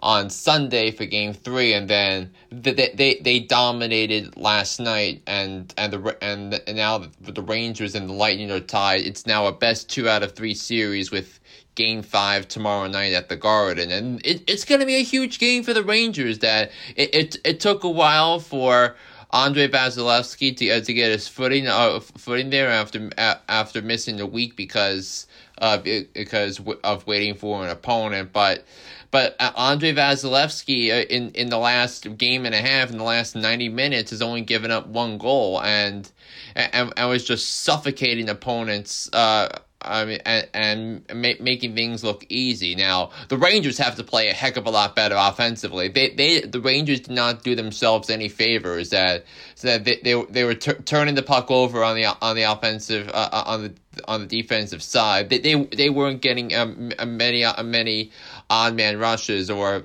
on 0.01 0.31
Sunday 0.31 0.91
for 0.91 1.05
game 1.05 1.33
three, 1.33 1.73
and 1.73 1.89
then 1.89 2.33
they 2.51 2.93
they, 2.95 3.21
they 3.23 3.41
dominated 3.41 4.37
last 4.37 4.81
night, 4.81 5.23
and 5.27 5.73
and 5.77 5.93
the 5.93 6.17
and, 6.23 6.61
and 6.67 6.77
now 6.77 7.05
the 7.21 7.43
Rangers 7.43 7.95
and 7.95 8.09
the 8.09 8.13
Lightning 8.15 8.51
are 8.51 8.61
tied. 8.61 9.01
It's 9.01 9.27
now 9.27 9.47
a 9.47 9.53
best 9.53 9.89
two 9.89 10.09
out 10.09 10.23
of 10.23 10.33
three 10.33 10.55
series 10.55 11.11
with 11.11 11.41
game 11.79 12.03
five 12.03 12.49
tomorrow 12.49 12.89
night 12.89 13.13
at 13.13 13.29
the 13.29 13.37
Garden. 13.37 13.91
And 13.93 14.21
it, 14.27 14.43
it's 14.51 14.65
going 14.65 14.81
to 14.81 14.87
be 14.87 14.97
a 14.97 15.05
huge 15.05 15.39
game 15.39 15.63
for 15.63 15.73
the 15.73 15.85
Rangers 15.85 16.41
that 16.41 16.73
it, 16.97 17.15
it, 17.15 17.37
it 17.45 17.61
took 17.61 17.85
a 17.85 17.89
while 17.89 18.41
for 18.41 18.97
Andrei 19.33 19.69
Vasilevskiy 19.69 20.57
to, 20.57 20.71
uh, 20.71 20.81
to 20.81 20.93
get 20.93 21.13
his 21.13 21.29
footing 21.29 21.69
uh, 21.69 22.01
footing 22.01 22.51
there 22.51 22.69
after 22.69 23.11
uh, 23.17 23.37
after 23.49 23.81
missing 23.81 24.21
a 24.21 24.27
week 24.27 24.57
because 24.57 25.27
of 25.59 25.85
because 25.85 26.61
of 26.83 27.07
waiting 27.07 27.35
for 27.35 27.63
an 27.63 27.71
opponent. 27.71 28.33
But 28.33 28.65
but 29.11 29.37
uh, 29.41 29.53
Andrei 29.57 29.93
Vasilevskiy 29.93 30.91
uh, 30.91 31.07
in 31.09 31.31
in 31.31 31.51
the 31.51 31.59
last 31.59 32.17
game 32.17 32.47
and 32.47 32.55
a 32.55 32.61
half 32.61 32.91
in 32.91 32.99
the 32.99 33.05
last 33.05 33.35
ninety 33.35 33.69
minutes 33.69 34.11
has 34.11 34.23
only 34.23 34.43
given 34.43 34.71
up 34.71 34.87
one 34.87 35.19
goal 35.19 35.61
and 35.63 36.11
and, 36.55 36.93
and 36.97 37.09
was 37.09 37.25
just 37.25 37.63
suffocating 37.63 38.29
opponents. 38.29 39.09
Uh, 39.13 39.49
I 39.81 40.05
mean, 40.05 40.19
and, 40.25 40.49
and 40.55 41.07
ma- 41.15 41.41
making 41.41 41.75
things 41.75 42.03
look 42.03 42.27
easy. 42.29 42.75
Now, 42.75 43.11
the 43.29 43.37
Rangers 43.37 43.79
have 43.79 43.95
to 43.97 44.05
play 44.05 44.29
a 44.29 44.33
heck 44.33 44.57
of 44.57 44.67
a 44.67 44.71
lot 44.71 44.97
better 44.97 45.15
offensively. 45.17 45.89
They, 45.89 46.11
they, 46.11 46.41
the 46.41 46.61
Rangers 46.61 47.01
did 47.01 47.15
not 47.15 47.45
do 47.45 47.55
themselves 47.55 48.11
any 48.11 48.29
favors. 48.29 48.91
That, 48.91 49.25
that 49.63 49.85
they, 49.85 50.01
they, 50.03 50.21
they 50.31 50.45
were 50.45 50.55
t- 50.55 50.73
turning 50.85 51.15
the 51.15 51.23
puck 51.23 51.51
over 51.51 51.85
on 51.85 51.95
the 51.95 52.07
on 52.21 52.35
the 52.35 52.43
offensive 52.43 53.09
uh, 53.09 53.29
uh 53.33 53.43
on 53.47 53.63
the 53.63 53.75
on 54.07 54.27
the 54.27 54.43
defensive 54.43 54.83
side. 54.83 55.31
They, 55.31 55.39
they, 55.39 55.55
they 55.65 55.91
weren't 55.91 56.21
getting 56.23 56.55
um, 56.55 56.93
many 57.07 57.45
uh, 57.45 57.63
many 57.63 58.13
odd 58.51 58.75
man 58.75 58.99
rushes 58.99 59.51
or 59.51 59.85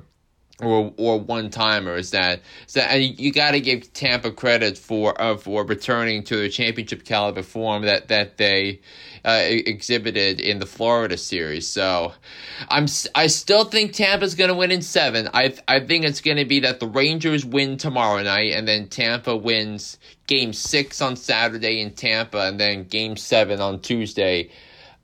or 0.66 0.94
or 0.98 1.20
one 1.20 1.50
timers 1.50 2.12
that 2.12 2.42
so 2.68 2.82
and 2.82 3.20
you 3.20 3.32
got 3.32 3.52
to 3.52 3.60
give 3.60 3.92
Tampa 3.94 4.32
credit 4.32 4.78
for 4.78 5.20
uh, 5.22 5.38
for 5.38 5.66
returning 5.66 6.24
to 6.24 6.38
the 6.38 6.50
championship 6.50 7.06
caliber 7.06 7.44
form 7.44 7.84
that 7.84 8.08
that 8.08 8.38
they 8.38 8.80
uh, 9.26 9.42
exhibited 9.42 10.42
in 10.42 10.60
the 10.60 10.66
Florida 10.66 11.18
series. 11.18 11.68
So 11.68 12.14
I'm 12.70 12.88
I 13.16 13.28
still 13.28 13.66
think 13.66 13.94
Tampa's 13.94 14.36
going 14.36 14.50
to 14.50 14.56
win 14.56 14.72
in 14.72 14.82
7. 14.82 15.30
I 15.34 15.56
I 15.68 15.80
think 15.80 16.06
it's 16.06 16.22
going 16.22 16.38
to 16.38 16.46
be 16.46 16.62
that 16.62 16.80
the 16.80 16.88
Rangers 16.88 17.46
win 17.46 17.78
tomorrow 17.78 18.22
night 18.22 18.52
and 18.52 18.68
then 18.68 18.88
Tampa 18.88 19.36
wins 19.36 19.98
game 20.28 20.54
6 20.54 21.02
on 21.02 21.16
Saturday 21.16 21.82
in 21.82 21.92
Tampa 21.92 22.48
and 22.48 22.60
then 22.60 22.84
game 22.84 23.18
7 23.18 23.60
on 23.62 23.80
Tuesday 23.80 24.50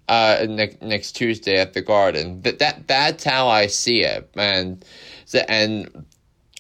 uh, 0.10 0.46
next 0.50 0.82
next 0.82 1.12
Tuesday 1.14 1.56
at 1.58 1.74
the 1.74 1.82
Garden. 1.82 2.42
That 2.42 2.60
that 2.60 2.88
that's 2.88 3.24
how 3.24 3.48
I 3.48 3.68
see 3.68 4.02
it, 4.02 4.30
and 4.36 4.84
and 5.36 6.06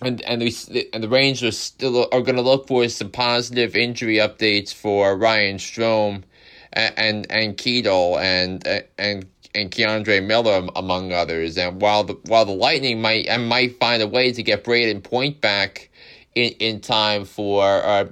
and 0.01 0.21
and 0.21 0.41
the 0.41 0.89
and 0.93 1.03
the 1.03 1.09
Rangers 1.09 1.57
still 1.57 2.07
are 2.11 2.21
going 2.21 2.35
to 2.35 2.41
look 2.41 2.67
for 2.67 2.87
some 2.89 3.09
positive 3.09 3.75
injury 3.75 4.15
updates 4.15 4.73
for 4.73 5.17
Ryan 5.17 5.57
Strome 5.57 6.23
and 6.73 6.93
and, 6.97 7.31
and 7.31 8.65
and 8.65 8.87
and 8.97 9.25
and 9.55 9.71
K'Andre 9.71 10.25
Miller 10.25 10.67
among 10.75 11.11
others. 11.11 11.57
And 11.57 11.81
while 11.81 12.03
the 12.03 12.13
while 12.25 12.45
the 12.45 12.51
Lightning 12.53 13.01
might 13.01 13.27
and 13.27 13.47
might 13.47 13.79
find 13.79 14.01
a 14.01 14.07
way 14.07 14.31
to 14.31 14.43
get 14.43 14.63
Brayden 14.63 15.03
Point 15.03 15.41
back 15.41 15.89
in 16.35 16.53
in 16.59 16.79
time 16.79 17.25
for 17.25 17.63
uh 17.65 18.05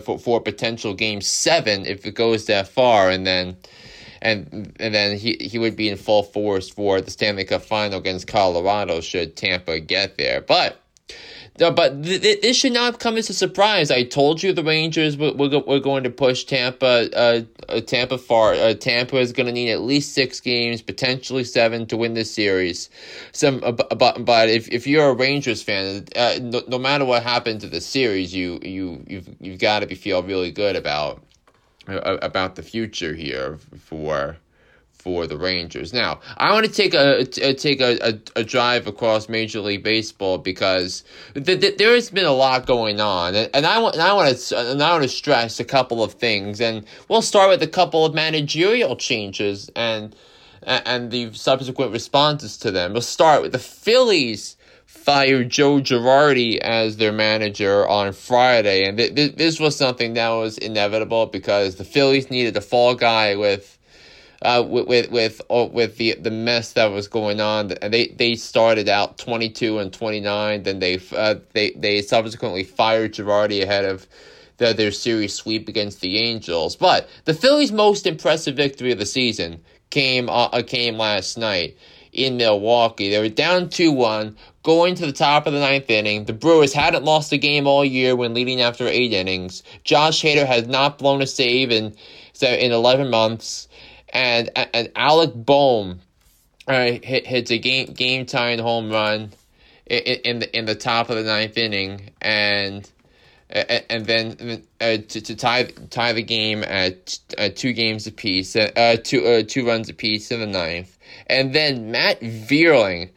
for 0.00 0.18
for 0.18 0.40
potential 0.40 0.94
game 0.94 1.20
seven 1.20 1.84
if 1.86 2.06
it 2.06 2.14
goes 2.14 2.46
that 2.46 2.68
far, 2.68 3.10
and 3.10 3.26
then 3.26 3.56
and 4.22 4.72
and 4.78 4.94
then 4.94 5.16
he 5.16 5.36
he 5.40 5.58
would 5.58 5.76
be 5.76 5.88
in 5.88 5.96
full 5.96 6.22
force 6.22 6.68
for 6.68 7.00
the 7.00 7.10
Stanley 7.10 7.44
Cup 7.44 7.62
final 7.62 7.98
against 7.98 8.26
Colorado 8.26 9.00
should 9.00 9.36
Tampa 9.36 9.80
get 9.80 10.16
there. 10.16 10.40
But 10.40 10.80
but 11.58 12.04
th- 12.04 12.22
th- 12.22 12.40
this 12.40 12.56
should 12.56 12.72
not 12.72 13.00
come 13.00 13.16
as 13.16 13.28
a 13.30 13.34
surprise. 13.34 13.90
I 13.90 14.04
told 14.04 14.42
you 14.42 14.52
the 14.52 14.62
Rangers 14.62 15.16
were, 15.16 15.32
were, 15.32 15.58
were 15.58 15.80
going 15.80 16.04
to 16.04 16.10
push 16.10 16.44
Tampa. 16.44 17.10
Uh, 17.14 17.42
uh, 17.68 17.80
Tampa 17.80 18.16
far. 18.16 18.54
Uh, 18.54 18.74
Tampa 18.74 19.16
is 19.16 19.32
going 19.32 19.46
to 19.46 19.52
need 19.52 19.70
at 19.70 19.80
least 19.80 20.14
six 20.14 20.40
games, 20.40 20.80
potentially 20.80 21.44
seven, 21.44 21.86
to 21.86 21.96
win 21.96 22.14
this 22.14 22.32
series. 22.32 22.88
Some, 23.32 23.62
uh, 23.64 23.72
but 23.72 24.24
but 24.24 24.48
if, 24.48 24.68
if 24.68 24.86
you're 24.86 25.08
a 25.08 25.14
Rangers 25.14 25.62
fan, 25.62 26.06
uh, 26.14 26.38
no, 26.40 26.62
no 26.68 26.78
matter 26.78 27.04
what 27.04 27.22
happens 27.22 27.62
to 27.62 27.68
the 27.68 27.80
series, 27.80 28.34
you 28.34 28.60
you 28.62 29.04
you've 29.06 29.28
you've 29.40 29.58
got 29.58 29.80
to 29.80 29.86
be 29.86 29.96
feel 29.96 30.22
really 30.22 30.52
good 30.52 30.76
about 30.76 31.22
about 31.88 32.54
the 32.56 32.62
future 32.62 33.14
here 33.14 33.58
for 33.78 34.36
for 34.98 35.26
the 35.26 35.38
Rangers. 35.38 35.92
Now, 35.92 36.20
I 36.36 36.52
want 36.52 36.66
to 36.66 36.72
take 36.72 36.92
a, 36.92 37.20
a 37.40 37.54
take 37.54 37.80
a, 37.80 37.98
a, 38.06 38.40
a, 38.40 38.44
drive 38.44 38.86
across 38.86 39.28
Major 39.28 39.60
League 39.60 39.82
Baseball 39.82 40.38
because 40.38 41.04
th- 41.34 41.60
th- 41.60 41.78
there 41.78 41.94
has 41.94 42.10
been 42.10 42.26
a 42.26 42.32
lot 42.32 42.66
going 42.66 43.00
on, 43.00 43.34
and, 43.34 43.48
and 43.54 43.64
I 43.64 43.78
want 43.78 43.94
and 43.94 44.02
I 44.02 44.12
want 44.12 44.36
to 44.36 44.58
and 44.58 44.82
I 44.82 44.90
want 44.92 45.04
to 45.04 45.08
stress 45.08 45.60
a 45.60 45.64
couple 45.64 46.02
of 46.02 46.14
things, 46.14 46.60
and 46.60 46.84
we'll 47.08 47.22
start 47.22 47.48
with 47.48 47.62
a 47.62 47.68
couple 47.68 48.04
of 48.04 48.12
managerial 48.12 48.96
changes 48.96 49.70
and 49.74 50.14
and 50.62 51.10
the 51.10 51.32
subsequent 51.32 51.92
responses 51.92 52.58
to 52.58 52.70
them. 52.70 52.92
We'll 52.92 53.00
start 53.00 53.40
with 53.40 53.52
the 53.52 53.58
Phillies 53.58 54.57
fired 55.08 55.48
Joe 55.48 55.80
Girardi 55.80 56.58
as 56.58 56.98
their 56.98 57.12
manager 57.12 57.88
on 57.88 58.12
Friday, 58.12 58.84
and 58.84 58.98
th- 58.98 59.14
th- 59.14 59.36
this 59.36 59.58
was 59.58 59.74
something 59.74 60.12
that 60.12 60.28
was 60.28 60.58
inevitable 60.58 61.24
because 61.24 61.76
the 61.76 61.84
Phillies 61.84 62.30
needed 62.30 62.54
a 62.58 62.60
fall 62.60 62.94
guy 62.94 63.34
with 63.34 63.78
uh, 64.42 64.62
with 64.68 64.86
with 64.86 65.10
with, 65.10 65.40
uh, 65.48 65.66
with 65.72 65.96
the 65.96 66.14
the 66.20 66.30
mess 66.30 66.74
that 66.74 66.88
was 66.88 67.08
going 67.08 67.40
on. 67.40 67.72
And 67.80 67.94
they 67.94 68.08
they 68.08 68.34
started 68.34 68.90
out 68.90 69.16
twenty 69.16 69.48
two 69.48 69.78
and 69.78 69.90
twenty 69.90 70.20
nine. 70.20 70.64
Then 70.64 70.78
they 70.78 71.00
uh, 71.16 71.36
they 71.54 71.70
they 71.70 72.02
subsequently 72.02 72.62
fired 72.62 73.14
Girardi 73.14 73.62
ahead 73.62 73.86
of 73.86 74.06
their, 74.58 74.74
their 74.74 74.92
series 74.92 75.32
sweep 75.32 75.68
against 75.68 76.02
the 76.02 76.18
Angels. 76.18 76.76
But 76.76 77.08
the 77.24 77.32
Phillies' 77.32 77.72
most 77.72 78.06
impressive 78.06 78.56
victory 78.56 78.92
of 78.92 78.98
the 78.98 79.06
season 79.06 79.62
came 79.88 80.28
uh, 80.28 80.60
came 80.66 80.98
last 80.98 81.38
night 81.38 81.78
in 82.12 82.36
Milwaukee. 82.36 83.10
They 83.10 83.18
were 83.18 83.28
down 83.28 83.68
2 83.68 83.92
1, 83.92 84.36
going 84.68 84.94
to 84.94 85.06
the 85.06 85.12
top 85.12 85.46
of 85.46 85.54
the 85.54 85.60
ninth 85.60 85.88
inning. 85.88 86.26
The 86.26 86.34
Brewers 86.34 86.74
hadn't 86.74 87.02
lost 87.02 87.32
a 87.32 87.38
game 87.38 87.66
all 87.66 87.82
year 87.82 88.14
when 88.14 88.34
leading 88.34 88.60
after 88.60 88.86
eight 88.86 89.14
innings. 89.14 89.62
Josh 89.82 90.22
Hader 90.22 90.44
has 90.44 90.68
not 90.68 90.98
blown 90.98 91.22
a 91.22 91.26
save 91.26 91.70
in, 91.70 91.96
in 92.42 92.70
11 92.70 93.08
months. 93.08 93.66
And, 94.10 94.50
and 94.74 94.92
Alec 94.94 95.30
Bohm 95.34 96.00
uh, 96.66 96.98
hit, 97.02 97.26
hits 97.26 97.50
a 97.50 97.56
game 97.56 97.94
game 97.94 98.26
tying 98.26 98.58
home 98.58 98.90
run 98.90 99.32
in, 99.86 100.00
in 100.00 100.38
the 100.40 100.58
in 100.58 100.66
the 100.66 100.74
top 100.74 101.08
of 101.08 101.16
the 101.16 101.22
ninth 101.22 101.56
inning, 101.56 102.10
and 102.20 102.90
and 103.48 104.04
then 104.04 104.62
uh, 104.82 104.98
to, 105.08 105.20
to 105.22 105.34
tie 105.34 105.64
tie 105.88 106.12
the 106.12 106.22
game 106.22 106.62
at 106.62 107.18
uh, 107.38 107.48
two 107.54 107.72
games 107.72 108.06
apiece, 108.06 108.54
uh, 108.54 108.96
two 109.02 109.24
uh, 109.24 109.42
two 109.46 109.66
runs 109.66 109.88
apiece 109.88 110.30
in 110.30 110.40
the 110.40 110.46
ninth. 110.46 110.98
And 111.26 111.54
then 111.54 111.90
Matt 111.90 112.20
Vierling 112.20 113.10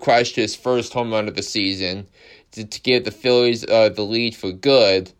crushed 0.00 0.36
his 0.36 0.54
first 0.54 0.92
home 0.92 1.12
run 1.12 1.28
of 1.28 1.36
the 1.36 1.42
season 1.42 2.06
to, 2.52 2.64
to 2.64 2.80
give 2.80 3.04
the 3.04 3.10
Phillies 3.10 3.64
uh, 3.68 3.88
the 3.90 4.02
lead 4.02 4.34
for 4.34 4.52
good. 4.52 5.12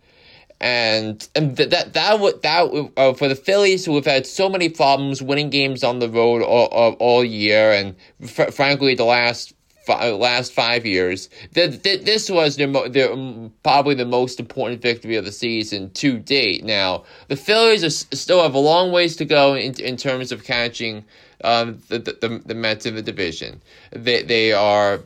And 0.63 1.27
and 1.35 1.57
th- 1.57 1.71
that 1.71 1.95
that 1.95 2.21
would 2.21 2.43
that 2.43 2.91
uh, 2.97 3.15
for 3.15 3.29
the 3.29 3.35
Phillies 3.35 3.87
who 3.87 3.95
have 3.95 4.05
had 4.05 4.27
so 4.27 4.49
many 4.51 4.69
problems 4.69 5.23
winning 5.23 5.49
games 5.49 5.83
on 5.83 6.01
the 6.01 6.09
road 6.11 6.43
all, 6.43 6.67
all, 6.67 6.93
all 6.95 7.25
year 7.25 7.73
and 7.73 7.97
fr- 8.29 8.51
frankly 8.51 8.95
the 8.95 9.05
last 9.05 9.55
last 9.89 10.53
five 10.53 10.85
years. 10.85 11.31
That 11.53 11.83
this 11.83 12.31
was 12.31 12.57
their, 12.57 12.69
their 12.91 13.11
um, 13.11 13.53
probably 13.63 13.95
the 13.95 14.05
most 14.05 14.39
important 14.39 14.83
victory 14.83 15.17
of 15.17 15.25
the 15.25 15.33
season 15.33 15.91
to 15.93 16.19
date. 16.19 16.63
Now 16.63 17.05
the 17.29 17.37
Phillies 17.37 17.83
are, 17.83 17.91
still 18.15 18.43
have 18.43 18.55
a 18.55 18.59
long 18.59 18.93
ways 18.93 19.17
to 19.17 19.25
go 19.25 19.55
in 19.55 19.73
in 19.81 19.97
terms 19.97 20.31
of 20.31 20.45
catching 20.45 21.07
um, 21.45 21.79
the, 21.89 21.99
the 21.99 22.43
the 22.45 22.55
Mets 22.55 22.87
in 22.87 22.95
the 22.95 23.03
division. 23.03 23.61
They 23.93 24.23
they 24.23 24.53
are. 24.53 25.01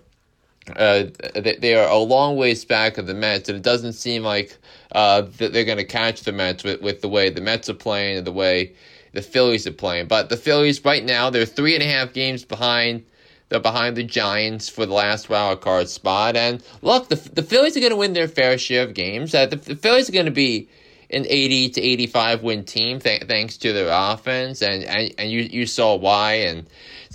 Uh, 0.77 1.05
they, 1.35 1.57
they 1.61 1.75
are 1.75 1.91
a 1.91 1.99
long 1.99 2.37
ways 2.37 2.65
back 2.65 2.97
of 2.97 3.07
the 3.07 3.13
Mets, 3.13 3.51
and 3.51 3.57
it 3.57 3.63
doesn't 3.63 3.93
seem 3.93 4.23
like 4.23 4.57
uh, 4.93 5.21
that 5.37 5.53
they're 5.53 5.67
going 5.67 5.77
to 5.77 5.85
catch 5.85 6.23
the 6.23 6.33
Mets 6.33 6.65
with, 6.65 6.81
with 6.81 7.03
the 7.03 7.09
way 7.09 7.29
the 7.29 7.43
Mets 7.43 7.69
are 7.69 7.75
playing 7.75 8.17
and 8.17 8.27
the 8.27 8.33
way 8.33 8.73
the 9.13 9.21
Phillies 9.21 9.67
are 9.67 9.73
playing. 9.73 10.07
But 10.07 10.31
the 10.31 10.39
Phillies 10.39 10.83
right 10.83 11.05
now 11.05 11.29
they're 11.29 11.45
three 11.45 11.75
and 11.75 11.83
a 11.83 11.87
half 11.87 12.15
games 12.15 12.45
behind 12.45 13.05
they're 13.51 13.61
behind 13.61 13.97
the 13.97 14.05
Giants 14.05 14.69
for 14.69 14.87
the 14.87 14.95
last 14.95 15.29
wild 15.29 15.61
card 15.61 15.89
spot. 15.89 16.37
And 16.37 16.63
look, 16.83 17.09
the 17.09 17.17
the 17.17 17.43
Phillies 17.43 17.77
are 17.77 17.81
going 17.81 17.91
to 17.91 17.97
win 17.97 18.15
their 18.15 18.29
fair 18.29 18.57
share 18.57 18.85
of 18.85 18.95
games. 18.95 19.35
Uh, 19.35 19.47
the, 19.47 19.57
the 19.57 19.77
Phillies 19.77 20.09
are 20.09 20.13
going 20.13 20.25
to 20.25 20.33
be 20.33 20.69
an 21.15 21.25
80 21.29 21.71
to 21.71 21.81
85 21.81 22.43
win 22.43 22.65
team 22.65 22.99
th- 22.99 23.25
thanks 23.25 23.57
to 23.59 23.73
their 23.73 23.89
offense 23.91 24.63
and, 24.63 24.85
and, 24.85 25.15
and 25.19 25.31
you, 25.31 25.41
you 25.43 25.67
saw 25.67 25.95
why 25.95 26.33
and, 26.35 26.67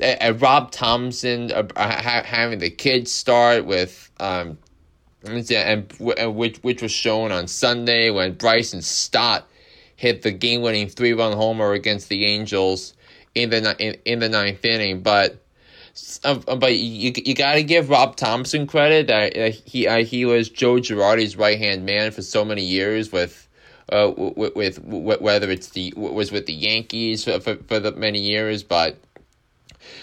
and 0.01 0.41
Rob 0.41 0.71
Thomson 0.71 1.51
uh, 1.51 1.67
ha- 1.75 2.23
having 2.23 2.59
the 2.59 2.69
kids 2.69 3.12
start 3.12 3.65
with 3.65 4.09
um 4.19 4.57
and, 5.25 5.51
and 5.51 5.91
which 6.35 6.57
which 6.59 6.81
was 6.81 6.91
shown 6.91 7.31
on 7.31 7.47
Sunday 7.47 8.09
when 8.09 8.33
Bryson 8.33 8.81
Stott 8.81 9.47
hit 9.97 10.21
the 10.21 10.31
game-winning 10.31 10.88
three-run 10.88 11.33
homer 11.33 11.73
against 11.73 12.07
the 12.07 12.25
Angels 12.25 12.93
in 13.35 13.49
the 13.49 13.75
in, 13.79 13.97
in 14.05 14.19
the 14.19 14.29
ninth 14.29 14.63
inning 14.63 15.01
but 15.01 15.43
uh, 16.23 16.35
but 16.55 16.75
you 16.77 17.12
you 17.25 17.35
got 17.35 17.55
to 17.55 17.63
give 17.63 17.89
Rob 17.89 18.15
Thomson 18.15 18.67
credit 18.67 19.07
that 19.07 19.38
uh, 19.38 19.51
he 19.65 19.88
uh, 19.88 20.03
he 20.05 20.23
was 20.23 20.49
Joe 20.49 20.75
Girardi's 20.75 21.35
right 21.35 21.57
hand 21.57 21.85
man 21.85 22.12
for 22.12 22.21
so 22.21 22.45
many 22.45 22.63
years 22.63 23.12
with 23.12 23.48
uh, 23.91 24.12
with, 24.15 24.80
with, 24.86 25.21
whether 25.21 25.49
it's 25.49 25.69
the 25.69 25.93
was 25.95 26.32
with 26.32 26.45
the 26.45 26.54
Yankees 26.54 27.23
for, 27.23 27.39
for, 27.39 27.56
for 27.56 27.80
the 27.80 27.91
many 27.91 28.19
years, 28.19 28.63
but 28.63 28.97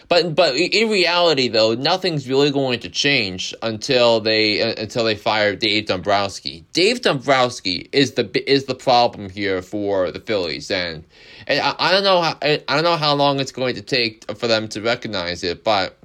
but 0.09 0.35
but 0.35 0.57
in 0.57 0.88
reality 0.88 1.49
though 1.49 1.75
nothing's 1.75 2.29
really 2.29 2.51
going 2.51 2.81
to 2.81 2.88
change 2.88 3.55
until 3.62 4.20
they 4.20 4.62
uh, 4.62 4.75
until 4.81 5.05
they 5.05 5.14
fire 5.14 5.55
Dave 5.55 5.87
Dombrowski. 5.87 6.64
Dave 6.72 7.03
Dombrowski 7.03 7.88
is 7.92 8.12
the 8.12 8.51
is 8.51 8.64
the 8.64 8.75
problem 8.75 9.29
here 9.31 9.62
for 9.62 10.11
the 10.11 10.20
Phillies 10.20 10.70
and 10.70 11.05
and 11.46 11.61
I, 11.61 11.75
I 11.79 11.92
don't 11.92 12.05
know 12.05 12.20
how 12.20 12.37
I 12.42 12.61
don't 12.68 12.85
know 12.85 12.96
how 12.96 13.14
long 13.14 13.40
it's 13.40 13.53
going 13.53 13.75
to 13.77 13.83
take 13.83 14.31
for 14.37 14.46
them 14.46 14.68
to 14.68 14.81
recognize 14.81 15.44
it, 15.44 15.64
but 15.64 15.99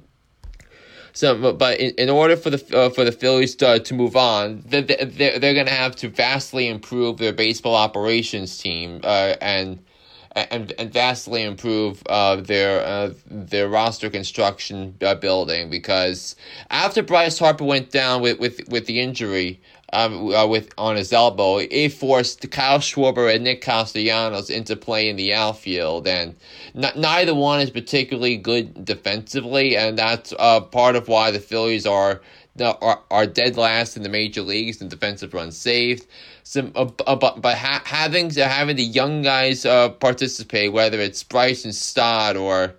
so, 1.12 1.52
but 1.52 1.78
in, 1.78 1.94
in 1.96 2.10
order 2.10 2.36
for 2.36 2.50
the 2.50 2.76
uh, 2.76 2.90
for 2.90 3.04
the 3.04 3.12
Phillies 3.12 3.54
to, 3.56 3.78
to 3.78 3.94
move 3.94 4.16
on, 4.16 4.62
they're, 4.66 4.82
they're, 4.82 5.38
they're 5.38 5.54
going 5.54 5.66
to 5.66 5.72
have 5.72 5.94
to 5.96 6.08
vastly 6.08 6.68
improve 6.68 7.18
their 7.18 7.32
baseball 7.32 7.74
operations 7.74 8.56
team 8.58 9.00
uh, 9.04 9.34
and 9.40 9.78
and 10.34 10.72
and 10.78 10.92
vastly 10.92 11.42
improve 11.42 12.02
uh, 12.06 12.36
their 12.36 12.80
uh, 12.84 13.12
their 13.26 13.68
roster 13.68 14.08
construction 14.08 14.96
uh, 15.02 15.14
building 15.14 15.68
because 15.68 16.36
after 16.70 17.02
Bryce 17.02 17.38
Harper 17.38 17.64
went 17.64 17.90
down 17.90 18.22
with 18.22 18.38
with, 18.38 18.66
with 18.68 18.86
the 18.86 19.00
injury, 19.00 19.60
um, 19.92 20.32
uh, 20.32 20.46
with 20.46 20.72
on 20.78 20.96
his 20.96 21.12
elbow, 21.12 21.58
it 21.58 21.90
forced 21.90 22.50
Kyle 22.50 22.78
Schwarber 22.78 23.34
and 23.34 23.44
Nick 23.44 23.60
Castellanos 23.60 24.50
into 24.50 24.76
play 24.76 25.08
in 25.08 25.16
the 25.16 25.34
outfield, 25.34 26.06
and 26.06 26.34
n- 26.74 26.92
neither 26.96 27.34
one 27.34 27.60
is 27.60 27.70
particularly 27.70 28.36
good 28.36 28.84
defensively, 28.84 29.76
and 29.76 29.98
that's 29.98 30.32
uh, 30.38 30.60
part 30.60 30.96
of 30.96 31.08
why 31.08 31.30
the 31.30 31.40
Phillies 31.40 31.86
are. 31.86 32.20
Are, 32.60 33.00
are 33.10 33.24
dead 33.26 33.56
last 33.56 33.96
in 33.96 34.02
the 34.02 34.10
major 34.10 34.42
leagues 34.42 34.82
in 34.82 34.88
defensive 34.88 35.32
runs 35.32 35.56
saved. 35.56 36.06
Some, 36.42 36.70
uh, 36.76 36.90
uh, 37.06 37.16
but 37.16 37.40
but 37.40 37.56
ha- 37.56 37.80
having 37.86 38.28
having 38.28 38.76
the 38.76 38.84
young 38.84 39.22
guys 39.22 39.64
uh, 39.64 39.88
participate, 39.88 40.70
whether 40.70 41.00
it's 41.00 41.22
Bryson 41.22 41.72
Stott 41.72 42.36
or 42.36 42.74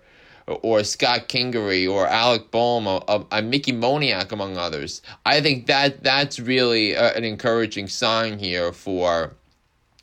or 0.46 0.84
Scott 0.84 1.28
Kingery 1.28 1.90
or 1.90 2.06
Alec 2.06 2.50
Bohm 2.50 2.86
or, 2.86 3.02
or, 3.08 3.26
or 3.32 3.42
Mickey 3.42 3.72
Moniak, 3.72 4.32
among 4.32 4.56
others. 4.56 5.02
I 5.24 5.40
think 5.40 5.66
that 5.66 6.02
that's 6.02 6.38
really 6.38 6.92
a, 6.92 7.14
an 7.14 7.24
encouraging 7.24 7.88
sign 7.88 8.38
here 8.38 8.72
for 8.72 9.32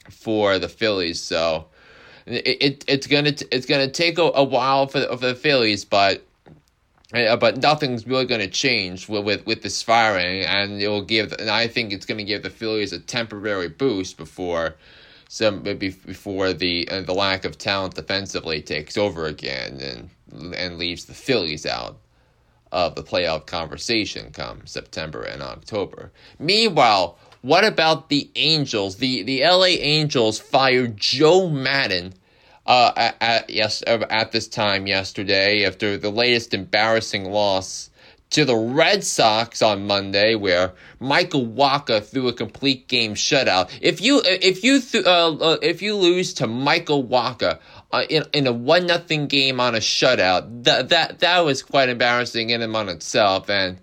for 0.10 0.60
the 0.60 0.68
Phillies. 0.68 1.22
So 1.22 1.68
it, 2.26 2.58
it 2.62 2.86
it's 2.88 3.08
gonna 3.08 3.34
it's 3.52 3.66
gonna 3.66 3.90
take 3.90 4.18
a, 4.18 4.32
a 4.34 4.44
while 4.44 4.88
for 4.88 5.00
the, 5.00 5.08
for 5.08 5.28
the 5.28 5.36
Phillies, 5.36 5.86
but. 5.86 6.24
Uh, 7.14 7.36
but 7.36 7.58
nothing's 7.58 8.08
really 8.08 8.24
going 8.24 8.40
to 8.40 8.48
change 8.48 9.10
with, 9.10 9.26
with 9.26 9.46
with 9.46 9.62
this 9.64 9.82
firing, 9.82 10.46
and 10.46 10.82
it 10.82 10.88
will 10.88 11.02
give. 11.04 11.34
And 11.34 11.50
I 11.50 11.68
think 11.68 11.92
it's 11.92 12.06
going 12.06 12.20
to 12.20 12.24
give 12.24 12.42
the 12.42 12.50
Phillies 12.50 12.94
a 12.94 13.00
temporary 13.00 13.68
boost 13.68 14.16
before 14.16 14.76
some 15.34 15.64
maybe 15.64 15.88
before 15.88 16.52
the 16.52 16.86
uh, 16.90 17.00
the 17.04 17.14
lack 17.14 17.46
of 17.46 17.58
talent 17.58 17.96
defensively 17.96 18.62
takes 18.62 18.98
over 18.98 19.28
again 19.28 19.80
and 19.80 20.54
and 20.54 20.78
leaves 20.78 21.06
the 21.06 21.14
Phillies 21.14 21.66
out 21.66 21.98
of 22.74 22.96
the 22.96 23.04
playoff 23.04 23.46
conversation 23.46 24.32
come 24.32 24.68
September 24.68 25.22
and 25.22 25.42
October. 25.42 26.12
Meanwhile, 26.38 27.18
what 27.44 27.64
about 27.64 28.10
the 28.10 28.30
Angels? 28.36 28.98
The 28.98 29.24
the 29.24 29.42
LA 29.46 29.78
Angels 29.80 30.38
fired 30.38 30.98
Joe 30.98 31.48
Maddon 31.48 32.14
uh, 32.66 32.92
at, 32.98 33.16
at 33.22 33.50
yes 33.50 33.82
at 33.88 34.34
this 34.34 34.50
time 34.50 34.86
yesterday 34.86 35.66
after 35.66 35.96
the 35.96 36.12
latest 36.12 36.54
embarrassing 36.54 37.32
loss 37.32 37.90
to 38.32 38.46
the 38.46 38.56
Red 38.56 39.04
Sox 39.04 39.62
on 39.62 39.86
Monday, 39.86 40.36
where 40.36 40.74
Michael 41.00 41.46
Wacha 41.46 42.04
threw 42.04 42.28
a 42.28 42.34
complete 42.34 42.88
game 42.88 43.14
shutout. 43.14 43.70
If 43.82 44.02
you 44.02 44.22
if 44.26 44.64
you 44.64 44.82
th- 44.82 45.06
uh, 45.06 45.36
uh, 45.36 45.58
if 45.62 45.82
you 45.82 45.96
lose 45.96 46.34
to 46.36 46.48
Michael 46.48 47.04
Wacha 47.04 47.60
uh, 47.92 48.04
in 48.10 48.24
in 48.34 48.48
a 48.48 48.54
one 48.54 48.88
nothing 48.88 49.28
game 49.28 49.60
on 49.60 49.76
a 49.76 49.80
shutout, 49.80 50.64
that 50.64 50.90
that 50.90 51.20
that 51.20 51.40
was 51.40 51.62
quite 51.62 51.90
embarrassing 51.90 52.50
in 52.50 52.62
and 52.62 52.76
on 52.76 52.90
itself, 52.90 53.50
and. 53.50 53.80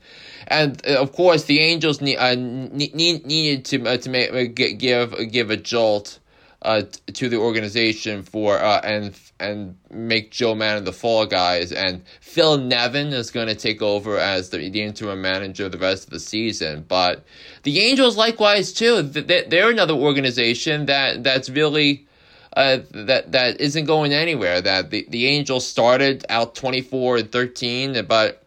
And 0.51 0.81
uh, 0.87 0.95
of 1.03 1.13
course, 1.13 1.45
the 1.45 1.61
Angels 1.61 2.01
uh, 2.01 2.35
need 2.35 2.95
needed 2.95 3.67
to 3.67 3.87
uh, 3.87 3.97
to 3.99 4.09
make, 4.09 4.55
give 4.55 5.31
give 5.31 5.51
a 5.51 5.59
jolt 5.59 6.21
to 6.65 7.29
the 7.29 7.37
organization 7.37 8.23
for 8.23 8.57
and 8.59 9.15
and 9.41 9.77
make 9.91 10.31
Joe 10.31 10.55
Maddon 10.55 10.85
the 10.85 10.93
fall 10.93 11.27
guys, 11.27 11.73
and 11.73 12.03
Phil 12.21 12.59
Nevin 12.59 13.09
is 13.13 13.31
going 13.31 13.47
to 13.47 13.55
take 13.55 13.81
over 13.83 14.19
as 14.19 14.51
the, 14.51 14.69
the 14.69 14.83
interim 14.83 15.23
manager 15.23 15.69
the 15.69 15.79
rest 15.79 16.05
of 16.05 16.11
the 16.11 16.21
season. 16.21 16.85
But 16.89 17.25
the 17.63 17.81
Angels, 17.81 18.17
likewise, 18.17 18.73
too, 18.73 19.03
they're 19.03 19.71
another 19.71 19.95
organization 19.95 20.87
that 20.87 21.23
that's 21.23 21.49
really. 21.51 22.05
Uh, 22.57 22.81
that 22.91 23.31
that 23.31 23.61
isn't 23.61 23.85
going 23.85 24.13
anywhere. 24.13 24.61
That 24.61 24.91
the, 24.91 25.07
the 25.11 25.27
Angels 25.27 25.65
started 25.65 26.25
out 26.29 26.57
twenty 26.57 26.81
four 26.81 27.19
and 27.19 27.31
thirteen, 27.31 28.05
but 28.07 28.43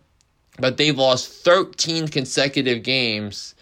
but 0.59 0.75
they've 0.75 0.97
lost 0.97 1.31
thirteen 1.45 2.07
consecutive 2.09 2.83
games, 2.83 3.55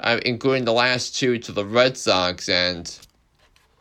uh, 0.00 0.20
including 0.24 0.64
the 0.64 0.72
last 0.72 1.16
two 1.16 1.36
to 1.40 1.52
the 1.52 1.66
Red 1.66 1.98
Sox, 1.98 2.48
and 2.48 2.96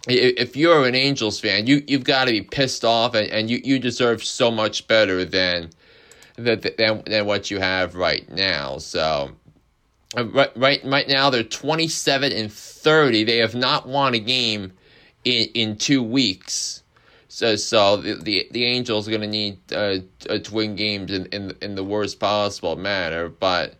if 0.07 0.55
you're 0.55 0.87
an 0.87 0.95
Angels 0.95 1.39
fan, 1.39 1.67
you 1.67 1.83
you've 1.87 2.03
got 2.03 2.25
to 2.25 2.31
be 2.31 2.41
pissed 2.41 2.83
off, 2.83 3.13
and, 3.15 3.29
and 3.29 3.49
you, 3.49 3.61
you 3.63 3.79
deserve 3.79 4.23
so 4.23 4.51
much 4.51 4.87
better 4.87 5.25
than 5.25 5.69
than 6.35 6.61
than 7.05 7.25
what 7.25 7.51
you 7.51 7.59
have 7.59 7.95
right 7.95 8.29
now. 8.29 8.77
So. 8.77 9.31
Uh, 10.17 10.25
right, 10.25 10.51
right, 10.57 10.81
right 10.83 11.07
now 11.07 11.29
they're 11.29 11.41
twenty 11.41 11.87
seven 11.87 12.33
and 12.33 12.51
thirty. 12.51 13.23
They 13.23 13.37
have 13.37 13.55
not 13.55 13.87
won 13.87 14.13
a 14.13 14.19
game 14.19 14.73
in 15.23 15.47
in 15.53 15.77
two 15.77 16.03
weeks. 16.03 16.83
So, 17.29 17.55
so 17.55 17.95
the 17.95 18.15
the, 18.21 18.47
the 18.51 18.65
Angels 18.65 19.07
are 19.07 19.11
going 19.11 19.21
to 19.21 19.27
need 19.27 19.57
uh, 19.71 19.99
to 20.19 20.53
win 20.53 20.75
games 20.75 21.11
in, 21.11 21.27
in 21.27 21.55
in 21.61 21.75
the 21.75 21.83
worst 21.83 22.19
possible 22.19 22.75
manner. 22.75 23.29
But 23.29 23.69
uh, 23.71 23.75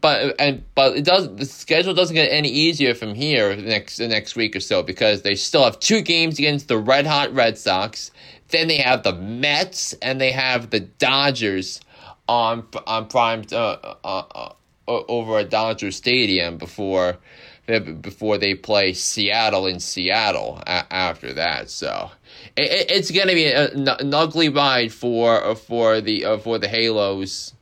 but 0.00 0.34
and 0.38 0.64
but 0.74 0.96
it 0.96 1.04
does 1.04 1.34
the 1.36 1.44
schedule 1.44 1.94
doesn't 1.94 2.14
get 2.14 2.30
any 2.30 2.48
easier 2.48 2.94
from 2.94 3.14
here 3.14 3.54
the 3.54 3.62
next 3.62 3.96
the 3.96 4.08
next 4.08 4.36
week 4.36 4.54
or 4.56 4.60
so 4.60 4.82
because 4.82 5.22
they 5.22 5.34
still 5.34 5.64
have 5.64 5.78
two 5.80 6.00
games 6.00 6.38
against 6.38 6.68
the 6.68 6.78
red 6.78 7.06
hot 7.06 7.32
Red 7.34 7.58
Sox. 7.58 8.10
Then 8.48 8.68
they 8.68 8.76
have 8.76 9.02
the 9.02 9.14
Mets 9.14 9.94
and 9.94 10.20
they 10.20 10.30
have 10.30 10.70
the 10.70 10.80
Dodgers 10.80 11.80
on 12.28 12.66
on 12.86 13.06
prime 13.06 13.44
uh, 13.52 13.56
uh, 13.56 13.96
uh, 14.04 14.52
over 14.86 15.38
at 15.38 15.50
Dodger 15.50 15.90
Stadium 15.90 16.58
before 16.58 17.18
before 17.66 18.36
they 18.38 18.54
play 18.54 18.92
Seattle 18.92 19.66
in 19.66 19.80
Seattle 19.80 20.62
after 20.66 21.32
that. 21.32 21.70
So 21.70 22.10
it, 22.56 22.90
it's 22.90 23.10
going 23.10 23.28
to 23.28 23.34
be 23.34 23.46
a, 23.46 23.70
an 23.72 24.12
ugly 24.12 24.48
ride 24.48 24.92
for 24.92 25.54
for 25.56 26.00
the 26.00 26.24
uh, 26.24 26.38
for 26.38 26.58
the 26.58 26.68
Halos 26.68 27.54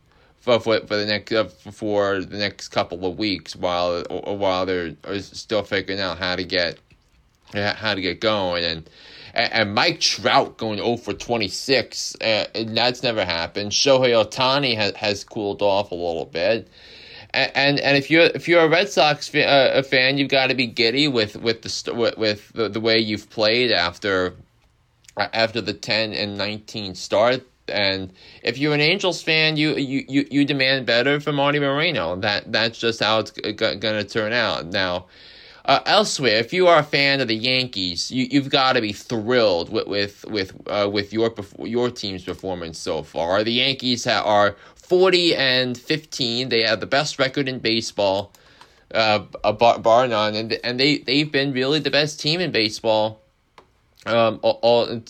for, 0.42 0.58
for, 0.58 0.80
for 0.80 0.96
the 0.96 1.06
next 1.06 1.32
uh, 1.32 1.44
for 1.44 2.20
the 2.20 2.36
next 2.36 2.68
couple 2.68 3.06
of 3.06 3.16
weeks 3.16 3.54
while 3.56 4.02
while 4.26 4.66
they're 4.66 4.94
still 5.20 5.62
figuring 5.62 6.00
out 6.00 6.18
how 6.18 6.36
to 6.36 6.44
get 6.44 6.78
how 7.54 7.94
to 7.94 8.00
get 8.00 8.20
going 8.20 8.64
and 8.64 8.90
and, 9.34 9.74
Mike 9.74 10.00
Trout 10.00 10.58
going 10.58 10.78
over 10.78 11.14
26 11.14 12.16
uh, 12.20 12.44
that's 12.54 13.02
never 13.02 13.24
happened. 13.24 13.72
Shohei 13.72 14.10
Ohtani 14.10 14.76
has 14.76 14.94
has 14.94 15.24
cooled 15.24 15.62
off 15.62 15.90
a 15.90 15.94
little 15.94 16.26
bit. 16.26 16.68
And, 17.34 17.80
and 17.80 17.96
if 17.96 18.10
you're 18.10 18.26
if 18.34 18.46
you're 18.46 18.60
a 18.60 18.68
Red 18.68 18.90
Sox 18.90 19.28
fan, 19.28 19.48
uh, 19.48 19.78
a 19.78 19.82
fan, 19.82 20.18
you've 20.18 20.28
got 20.28 20.48
to 20.48 20.54
be 20.54 20.66
giddy 20.66 21.08
with 21.08 21.36
with 21.36 21.62
the 21.62 21.94
with, 21.94 22.18
with 22.18 22.52
the, 22.52 22.68
the 22.68 22.80
way 22.80 22.98
you've 22.98 23.30
played 23.30 23.72
after 23.72 24.34
after 25.16 25.62
the 25.62 25.72
ten 25.72 26.12
and 26.12 26.36
nineteen 26.36 26.94
start 26.94 27.42
and 27.68 28.12
if 28.42 28.58
you're 28.58 28.74
an 28.74 28.80
Angels 28.80 29.22
fan, 29.22 29.56
you 29.56 29.76
you, 29.76 30.04
you, 30.08 30.26
you 30.30 30.44
demand 30.44 30.86
better 30.86 31.20
from 31.20 31.36
Marty 31.36 31.58
Moreno. 31.58 32.16
That 32.16 32.50
that's 32.52 32.78
just 32.78 33.00
how 33.00 33.20
it's 33.20 33.30
g- 33.30 33.52
going 33.52 33.80
to 33.80 34.04
turn 34.04 34.32
out. 34.32 34.66
Now, 34.66 35.06
uh, 35.64 35.80
elsewhere, 35.86 36.36
if 36.36 36.52
you 36.52 36.66
are 36.66 36.80
a 36.80 36.82
fan 36.82 37.20
of 37.20 37.28
the 37.28 37.36
Yankees, 37.36 38.10
you 38.10 38.26
you've 38.30 38.50
got 38.50 38.74
to 38.74 38.80
be 38.80 38.92
thrilled 38.92 39.70
with 39.70 39.86
with 39.86 40.24
with 40.26 40.52
uh, 40.66 40.88
with 40.92 41.12
your 41.12 41.32
your 41.60 41.90
team's 41.90 42.24
performance 42.24 42.78
so 42.78 43.02
far. 43.02 43.44
The 43.44 43.52
Yankees 43.52 44.06
are 44.06 44.56
forty 44.74 45.34
and 45.34 45.78
fifteen. 45.78 46.48
They 46.48 46.62
have 46.62 46.80
the 46.80 46.86
best 46.86 47.18
record 47.18 47.48
in 47.48 47.60
baseball, 47.60 48.32
uh, 48.92 49.20
bar, 49.52 49.78
bar 49.78 50.08
none, 50.08 50.34
and 50.34 50.52
and 50.64 50.80
they 50.80 50.98
they've 50.98 51.30
been 51.30 51.52
really 51.52 51.78
the 51.78 51.90
best 51.90 52.18
team 52.20 52.40
in 52.40 52.50
baseball 52.50 53.21
um, 54.06 54.40
all 54.42 55.02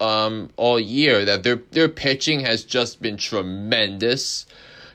um, 0.00 0.50
all 0.56 0.78
year 0.78 1.24
that 1.24 1.42
their 1.42 1.56
their 1.72 1.88
pitching 1.88 2.40
has 2.40 2.64
just 2.64 3.02
been 3.02 3.16
tremendous. 3.16 4.46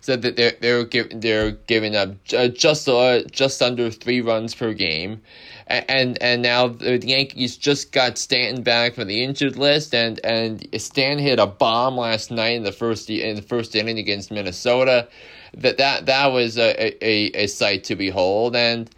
So 0.04 0.16
that 0.16 0.36
they're 0.36 0.54
they're 0.60 0.84
giving 0.84 1.20
they're 1.20 1.52
giving 1.52 1.96
up 1.96 2.24
just 2.24 2.90
uh, 2.90 3.22
just 3.30 3.62
under 3.62 3.92
three 3.92 4.20
runs 4.22 4.56
per 4.56 4.74
game, 4.74 5.22
and 5.68 6.18
and 6.22 6.42
now 6.42 6.70
the 6.70 6.98
Yankees 6.98 7.56
just 7.56 7.92
got 7.92 8.18
Stanton 8.18 8.64
back 8.64 8.96
from 8.96 9.08
the 9.08 9.24
injured 9.24 9.58
list, 9.58 9.94
and 9.94 10.20
and 10.24 10.66
Stan 10.82 11.20
hit 11.20 11.38
a 11.38 11.46
bomb 11.46 11.98
last 11.98 12.32
night 12.32 12.56
in 12.56 12.64
the 12.64 12.72
first 12.72 13.12
in 13.12 13.36
the 13.36 13.44
first 13.44 13.76
inning 13.76 14.00
against 14.00 14.32
Minnesota. 14.32 15.08
That 15.54 15.78
that 15.78 16.08
that 16.08 16.28
was 16.28 16.58
a 16.58 17.06
a, 17.06 17.44
a 17.44 17.48
sight 17.48 17.84
to 17.84 17.96
behold, 17.96 18.56
and 18.56 18.90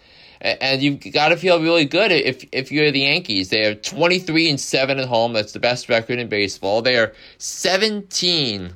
and 0.43 0.81
you've 0.81 0.99
got 1.13 1.29
to 1.29 1.37
feel 1.37 1.61
really 1.61 1.85
good 1.85 2.11
if 2.11 2.45
if 2.51 2.71
you're 2.71 2.91
the 2.91 3.01
Yankees. 3.01 3.49
They 3.49 3.65
are 3.65 3.75
23 3.75 4.49
and 4.49 4.59
7 4.59 4.99
at 4.99 5.07
home. 5.07 5.33
That's 5.33 5.53
the 5.53 5.59
best 5.59 5.89
record 5.89 6.19
in 6.19 6.27
baseball. 6.27 6.81
They 6.81 6.97
are 6.97 7.13
17 7.37 8.73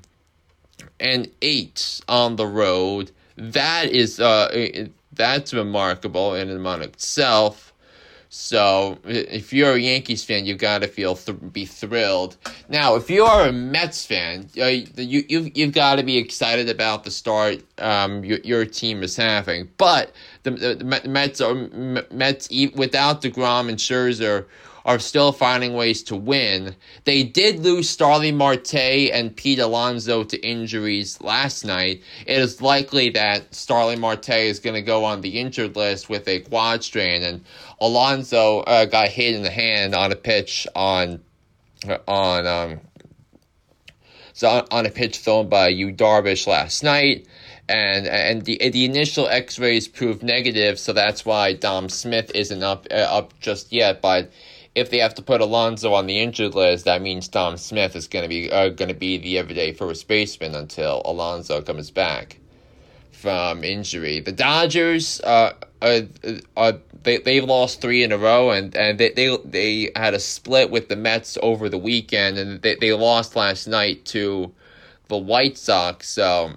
and 1.00 1.32
8 1.42 2.02
on 2.08 2.36
the 2.38 2.48
road. 2.48 3.12
That 3.36 3.90
is 3.90 4.20
uh 4.20 4.88
that's 5.14 5.54
remarkable 5.54 6.36
in 6.36 6.50
and 6.50 6.66
of 6.66 6.82
itself. 6.82 7.68
So 8.30 8.98
if 9.06 9.54
you're 9.54 9.74
a 9.74 9.80
Yankees 9.80 10.24
fan, 10.24 10.46
you've 10.46 10.58
got 10.58 10.82
to 10.82 10.88
feel 10.88 11.16
th- 11.16 11.38
be 11.54 11.66
thrilled. 11.66 12.36
Now, 12.68 12.96
if 12.96 13.10
you 13.10 13.24
are 13.24 13.48
a 13.48 13.54
Mets 13.54 14.06
fan, 14.06 14.50
uh, 14.58 14.66
you 14.66 15.24
you've 15.28 15.58
you've 15.58 15.74
got 15.74 15.96
to 15.96 16.04
be 16.04 16.18
excited 16.18 16.70
about 16.70 17.04
the 17.04 17.12
start 17.12 17.64
um 17.78 18.26
your, 18.26 18.40
your 18.40 18.66
team 18.66 19.02
is 19.02 19.16
having. 19.16 19.70
But 19.78 20.12
the, 20.52 20.76
the 20.76 21.10
Mets 21.10 21.42
are 21.42 21.54
Mets 22.12 22.50
without 22.76 23.22
deGrom 23.22 23.70
and 23.70 23.78
Scherzer 23.78 24.46
are 24.88 25.00
still 25.00 25.34
finding 25.34 25.74
ways 25.74 26.02
to 26.02 26.16
win. 26.16 26.74
They 27.04 27.24
did 27.24 27.60
lose 27.60 27.90
Starling 27.90 28.38
Marte 28.38 28.76
and 28.76 29.36
Pete 29.36 29.60
Alonso 29.60 30.24
to 30.24 30.40
injuries 30.40 31.20
last 31.20 31.66
night. 31.66 32.02
It 32.26 32.40
is 32.40 32.62
likely 32.62 33.10
that 33.10 33.54
Starling 33.54 34.00
Marte 34.00 34.30
is 34.30 34.60
going 34.60 34.76
to 34.76 34.82
go 34.82 35.04
on 35.04 35.20
the 35.20 35.42
injured 35.42 35.76
list 35.76 36.10
with 36.10 36.26
a 36.30 36.40
quad 36.40 36.86
strain, 36.86 37.22
and 37.22 37.44
Alonso 37.82 38.62
uh, 38.62 38.86
got 38.86 39.10
hit 39.10 39.36
in 39.36 39.44
the 39.44 39.52
hand 39.52 39.94
on 39.94 40.14
a 40.14 40.16
pitch 40.16 40.66
on 40.74 41.22
on 42.08 42.48
um 42.48 42.80
so 44.34 44.66
on 44.72 44.86
a 44.86 44.90
pitch 44.90 45.18
thrown 45.18 45.50
by 45.50 45.68
Yu 45.68 45.92
Darvish 45.92 46.48
last 46.48 46.84
night 46.84 47.28
and 47.70 48.08
and 48.08 48.46
the 48.46 48.58
the 48.70 48.86
initial 48.86 49.28
X-rays 49.28 49.88
proved 49.88 50.24
negative, 50.24 50.80
so 50.80 50.94
that's 50.94 51.26
why 51.26 51.54
Dom 51.54 51.90
Smith 51.90 52.32
isn't 52.34 52.64
up 52.64 52.88
uh, 52.92 52.96
up 52.96 53.38
just 53.40 53.72
yet. 53.72 54.02
But 54.02 54.32
if 54.76 54.90
they 54.90 55.00
have 55.00 55.16
to 55.16 55.22
put 55.22 55.42
Alonso 55.42 55.94
on 55.94 56.06
the 56.06 56.20
injured 56.20 56.54
list, 56.54 56.86
that 56.86 57.02
means 57.02 57.28
Dom 57.28 57.58
Smith 57.58 57.96
is 57.96 58.08
going 58.08 58.24
to 58.24 58.30
be 58.30 58.52
uh, 58.52 58.70
going 58.70 58.90
to 58.90 58.96
be 58.96 59.18
the 59.18 59.38
everyday 59.38 59.74
first 59.74 60.08
baseman 60.08 60.56
until 60.56 61.02
Alonso 61.06 61.62
comes 61.62 61.92
back 61.92 62.38
from 63.12 63.64
injury. 63.64 64.20
The 64.20 64.32
Dodgers, 64.32 65.20
uh, 65.22 65.54
uh, 65.82 66.02
uh, 66.56 66.74
they 67.04 67.18
they've 67.18 67.44
lost 67.44 67.82
three 67.82 68.04
in 68.04 68.12
a 68.12 68.18
row, 68.18 68.52
and, 68.52 68.76
and 68.76 69.00
they, 69.00 69.12
they 69.12 69.36
they 69.44 69.92
had 69.96 70.14
a 70.14 70.20
split 70.20 70.70
with 70.70 70.88
the 70.88 70.96
Mets 70.96 71.38
over 71.42 71.68
the 71.68 71.80
weekend, 71.80 72.38
and 72.38 72.62
they 72.62 72.76
they 72.76 72.94
lost 72.94 73.36
last 73.36 73.68
night 73.68 74.06
to 74.06 74.54
the 75.08 75.18
White 75.18 75.58
Sox. 75.58 76.08
So 76.10 76.54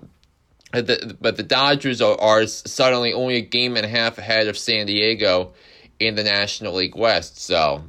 the, 0.72 1.16
but 1.20 1.36
the 1.36 1.42
Dodgers 1.42 2.00
are, 2.00 2.18
are 2.20 2.46
suddenly 2.46 3.12
only 3.12 3.36
a 3.36 3.40
game 3.40 3.76
and 3.76 3.84
a 3.84 3.88
half 3.88 4.18
ahead 4.18 4.46
of 4.48 4.56
San 4.56 4.86
Diego 4.86 5.52
in 5.98 6.14
the 6.14 6.22
National 6.22 6.74
League 6.74 6.96
West. 6.96 7.40
So, 7.40 7.82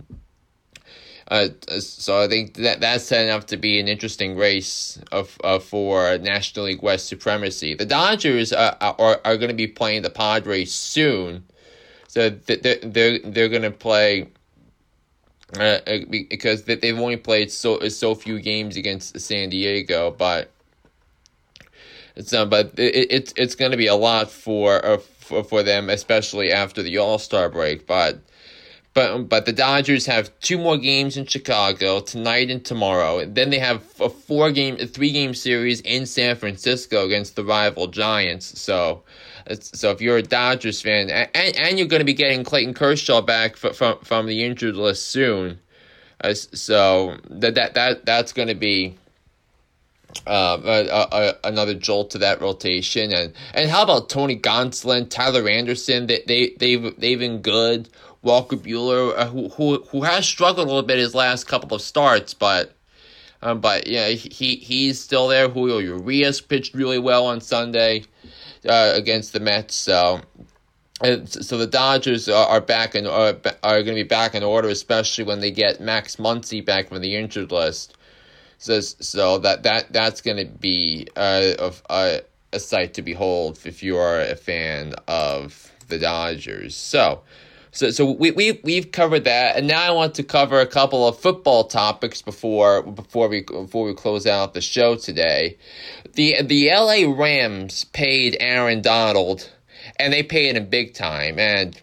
uh, 1.30 1.50
so 1.80 2.22
I 2.22 2.28
think 2.28 2.56
that 2.56 2.82
that's 2.82 3.06
setting 3.06 3.30
up 3.30 3.48
to 3.48 3.58
be 3.58 3.80
an 3.80 3.88
interesting 3.88 4.36
race 4.36 5.00
of, 5.12 5.38
of 5.44 5.64
for 5.64 6.18
National 6.18 6.66
League 6.66 6.82
West 6.82 7.08
supremacy. 7.08 7.76
The 7.76 7.86
Dodgers 7.86 8.52
are 8.52 8.76
are, 8.82 9.22
are 9.24 9.38
going 9.38 9.50
to 9.50 9.56
be 9.56 9.68
playing 9.68 10.02
the 10.02 10.10
Padres 10.10 10.74
soon, 10.74 11.46
so 12.08 12.30
they're 12.30 12.78
they're 12.84 13.20
they're 13.20 13.50
going 13.50 13.62
to 13.62 13.72
play. 13.72 14.30
Uh, 15.60 15.80
uh 15.86 15.98
because 16.10 16.64
they've 16.64 16.98
only 16.98 17.18
played 17.18 17.52
so 17.52 17.78
so 17.90 18.16
few 18.16 18.40
games 18.40 18.78
against 18.78 19.20
San 19.20 19.50
Diego, 19.50 20.10
but 20.10 20.50
uh, 22.18 22.46
but 22.46 22.78
it, 22.78 23.08
it's 23.12 23.34
it's 23.38 23.56
going 23.56 23.72
to 23.72 23.78
be 23.78 23.88
a 23.88 23.96
lot 23.96 24.30
for, 24.30 24.86
uh, 24.86 24.98
for 24.98 25.44
for 25.44 25.64
them, 25.64 25.90
especially 25.90 26.52
after 26.52 26.84
the 26.84 26.98
All 26.98 27.20
Star 27.20 27.50
break. 27.50 27.88
But 27.88 28.20
but 28.94 29.30
but 29.30 29.46
the 29.46 29.54
Dodgers 29.54 30.06
have 30.06 30.32
two 30.40 30.58
more 30.58 30.78
games 30.78 31.18
in 31.18 31.26
Chicago 31.26 32.00
tonight 32.00 32.52
and 32.52 32.64
tomorrow. 32.64 33.26
Then 33.26 33.50
they 33.50 33.60
have 33.60 33.84
a 34.00 34.10
four 34.10 34.52
game, 34.52 34.78
a 34.80 34.88
three 34.88 35.12
game 35.12 35.34
series 35.34 35.82
in 35.82 36.06
San 36.06 36.36
Francisco 36.36 37.06
against 37.06 37.36
the 37.36 37.44
rival 37.44 37.88
Giants. 37.88 38.60
So. 38.60 39.04
So 39.60 39.90
if 39.90 40.00
you're 40.00 40.18
a 40.18 40.22
Dodgers 40.22 40.84
fan, 40.84 41.10
and, 41.10 41.58
and 41.58 41.78
you're 41.78 41.88
going 41.88 42.00
to 42.00 42.06
be 42.06 42.14
getting 42.14 42.44
Clayton 42.44 42.76
Kershaw 42.76 43.22
back 43.22 43.58
from 43.58 43.74
from, 43.74 43.98
from 44.00 44.28
the 44.28 44.44
injured 44.44 44.76
list 44.76 45.08
soon, 45.08 45.60
uh, 46.24 46.36
so 46.36 47.18
that 47.28 47.56
that 47.56 47.74
that 47.74 48.06
that's 48.06 48.34
going 48.34 48.50
to 48.50 48.56
be 48.56 48.98
uh, 50.28 50.60
a, 50.64 51.16
a, 51.16 51.36
another 51.44 51.74
jolt 51.74 52.12
to 52.12 52.18
that 52.20 52.42
rotation. 52.42 53.14
And 53.14 53.34
and 53.54 53.70
how 53.70 53.84
about 53.84 54.10
Tony 54.10 54.38
Gonsolin, 54.38 55.10
Tyler 55.10 55.48
Anderson? 55.48 56.08
They 56.08 56.24
they 56.28 56.56
they've 56.58 57.00
they've 57.00 57.20
been 57.20 57.42
good. 57.42 57.90
Walker 58.22 58.56
Buehler, 58.56 59.18
uh, 59.18 59.28
who 59.28 59.50
who 59.50 59.84
who 59.90 60.04
has 60.04 60.26
struggled 60.28 60.68
a 60.68 60.70
little 60.70 60.88
bit 60.88 61.00
his 61.00 61.16
last 61.16 61.46
couple 61.46 61.76
of 61.76 61.82
starts, 61.82 62.34
but. 62.34 62.76
Um, 63.44 63.60
but 63.60 63.88
yeah, 63.88 64.10
he 64.10 64.58
he's 64.58 65.00
still 65.00 65.28
there. 65.28 65.50
Julio 65.50 65.80
Urias 65.80 66.40
pitched 66.42 66.76
really 66.76 67.00
well 67.00 67.26
on 67.26 67.42
Sunday 67.42 68.04
uh, 68.70 68.92
against 68.94 69.34
the 69.34 69.40
Mets. 69.40 69.74
So 69.74 70.22
so 71.26 71.58
the 71.58 71.68
Dodgers 71.68 72.30
are, 72.30 72.48
are 72.48 72.62
back 72.62 72.94
and 72.96 73.08
are, 73.08 73.36
are 73.64 73.84
going 73.84 73.98
to 73.98 74.04
be 74.04 74.04
back 74.04 74.36
in 74.36 74.44
order, 74.44 74.70
especially 74.70 75.24
when 75.24 75.40
they 75.40 75.52
get 75.52 75.82
Max 75.82 76.18
Muncy 76.18 76.64
back 76.64 76.90
from 76.90 77.02
the 77.02 77.16
injured 77.16 77.52
list. 77.52 77.98
So 78.62 78.80
so 78.80 79.40
that 79.40 79.64
that 79.64 79.92
that's 79.92 80.22
going 80.22 80.38
to 80.38 80.46
be 80.46 81.08
uh, 81.16 81.54
of 81.58 81.82
a, 81.90 82.22
a 82.54 82.60
sight 82.60 82.94
to 82.94 83.02
behold 83.02 83.60
if 83.66 83.82
you 83.82 83.98
are 83.98 84.22
a 84.22 84.36
fan 84.36 84.94
of 85.08 85.72
the 85.88 85.98
Dodgers. 85.98 86.76
So. 86.76 87.24
So, 87.74 87.90
so 87.90 88.12
we, 88.12 88.32
we, 88.32 88.60
we've 88.66 88.92
covered 88.92 89.24
that, 89.24 89.56
and 89.56 89.66
now 89.66 89.82
I 89.82 89.92
want 89.92 90.16
to 90.16 90.24
cover 90.24 90.60
a 90.60 90.68
couple 90.68 91.08
of 91.08 91.18
football 91.18 91.64
topics 91.64 92.22
before, 92.22 92.82
before 92.84 93.30
we, 93.30 93.44
before 93.44 93.86
we 93.86 93.94
close 93.94 94.28
out 94.28 94.54
the 94.54 94.60
show 94.60 94.98
today. 94.98 95.58
The, 96.16 96.42
the 96.42 96.68
LA 96.68 97.10
Rams 97.10 97.86
paid 97.86 98.36
Aaron 98.42 98.82
Donald 98.82 99.50
and 99.96 100.12
they 100.12 100.22
paid 100.22 100.58
him 100.58 100.66
big 100.66 100.94
time. 100.94 101.40
And 101.40 101.80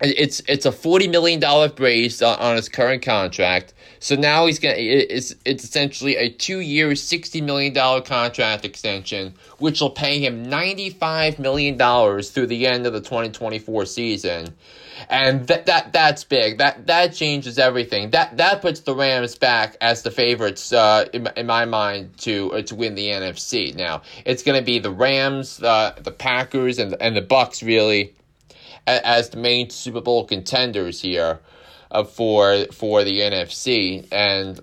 it's 0.00 0.40
it's 0.48 0.66
a 0.66 0.72
forty 0.72 1.08
million 1.08 1.40
dollar 1.40 1.70
raise 1.78 2.22
on, 2.22 2.38
on 2.38 2.56
his 2.56 2.68
current 2.68 3.02
contract. 3.02 3.74
So 3.98 4.16
now 4.16 4.46
he's 4.46 4.58
gonna 4.58 4.76
it's 4.78 5.34
it's 5.44 5.62
essentially 5.62 6.16
a 6.16 6.30
two 6.30 6.60
year 6.60 6.94
sixty 6.94 7.40
million 7.40 7.74
dollar 7.74 8.00
contract 8.00 8.64
extension, 8.64 9.34
which 9.58 9.80
will 9.80 9.90
pay 9.90 10.18
him 10.18 10.48
ninety 10.48 10.90
five 10.90 11.38
million 11.38 11.76
dollars 11.76 12.30
through 12.30 12.46
the 12.46 12.66
end 12.66 12.86
of 12.86 12.94
the 12.94 13.00
twenty 13.00 13.28
twenty 13.28 13.58
four 13.58 13.84
season. 13.84 14.54
And 15.08 15.46
that 15.48 15.66
that 15.66 15.92
that's 15.92 16.24
big. 16.24 16.58
That 16.58 16.86
that 16.86 17.12
changes 17.14 17.58
everything. 17.58 18.10
That 18.10 18.36
that 18.38 18.62
puts 18.62 18.80
the 18.80 18.94
Rams 18.94 19.34
back 19.36 19.76
as 19.82 20.02
the 20.02 20.10
favorites 20.10 20.72
uh, 20.72 21.06
in, 21.12 21.28
in 21.36 21.46
my 21.46 21.66
mind 21.66 22.16
to 22.18 22.52
uh, 22.52 22.62
to 22.62 22.74
win 22.74 22.94
the 22.94 23.08
NFC. 23.08 23.74
Now 23.74 24.02
it's 24.24 24.42
to 24.42 24.62
be 24.62 24.78
the 24.78 24.90
Rams, 24.90 25.62
uh, 25.62 25.94
the 26.00 26.10
Packers, 26.10 26.78
and 26.78 26.96
and 27.00 27.16
the 27.16 27.22
Bucs 27.22 27.64
really 27.66 28.14
as 29.04 29.30
the 29.30 29.36
main 29.36 29.70
Super 29.70 30.00
Bowl 30.00 30.24
contenders 30.24 31.00
here 31.00 31.40
uh, 31.90 32.04
for 32.04 32.66
for 32.72 33.04
the 33.04 33.20
NFC 33.20 34.06
and. 34.12 34.60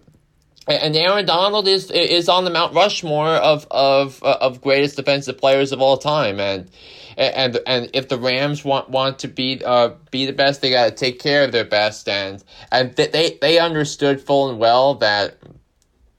And 0.69 0.97
Aaron 0.97 1.25
Donald 1.25 1.65
is 1.65 1.89
is 1.91 2.27
on 2.27 2.43
the 2.43 2.49
Mount 2.49 2.73
Rushmore 2.73 3.29
of 3.29 3.65
of 3.71 4.21
of 4.21 4.59
greatest 4.59 4.97
defensive 4.97 5.37
players 5.37 5.71
of 5.71 5.79
all 5.79 5.95
time, 5.95 6.41
and 6.41 6.69
and 7.17 7.57
and 7.65 7.89
if 7.93 8.09
the 8.09 8.17
Rams 8.17 8.65
want 8.65 8.89
want 8.89 9.19
to 9.19 9.29
be 9.29 9.61
uh 9.63 9.91
be 10.11 10.25
the 10.25 10.33
best, 10.33 10.61
they 10.61 10.69
got 10.69 10.85
to 10.85 10.91
take 10.91 11.19
care 11.19 11.45
of 11.45 11.53
their 11.53 11.63
best, 11.63 12.09
and 12.09 12.43
and 12.69 12.93
they 12.97 13.37
they 13.39 13.59
understood 13.59 14.19
full 14.19 14.49
and 14.49 14.59
well 14.59 14.95
that 14.95 15.37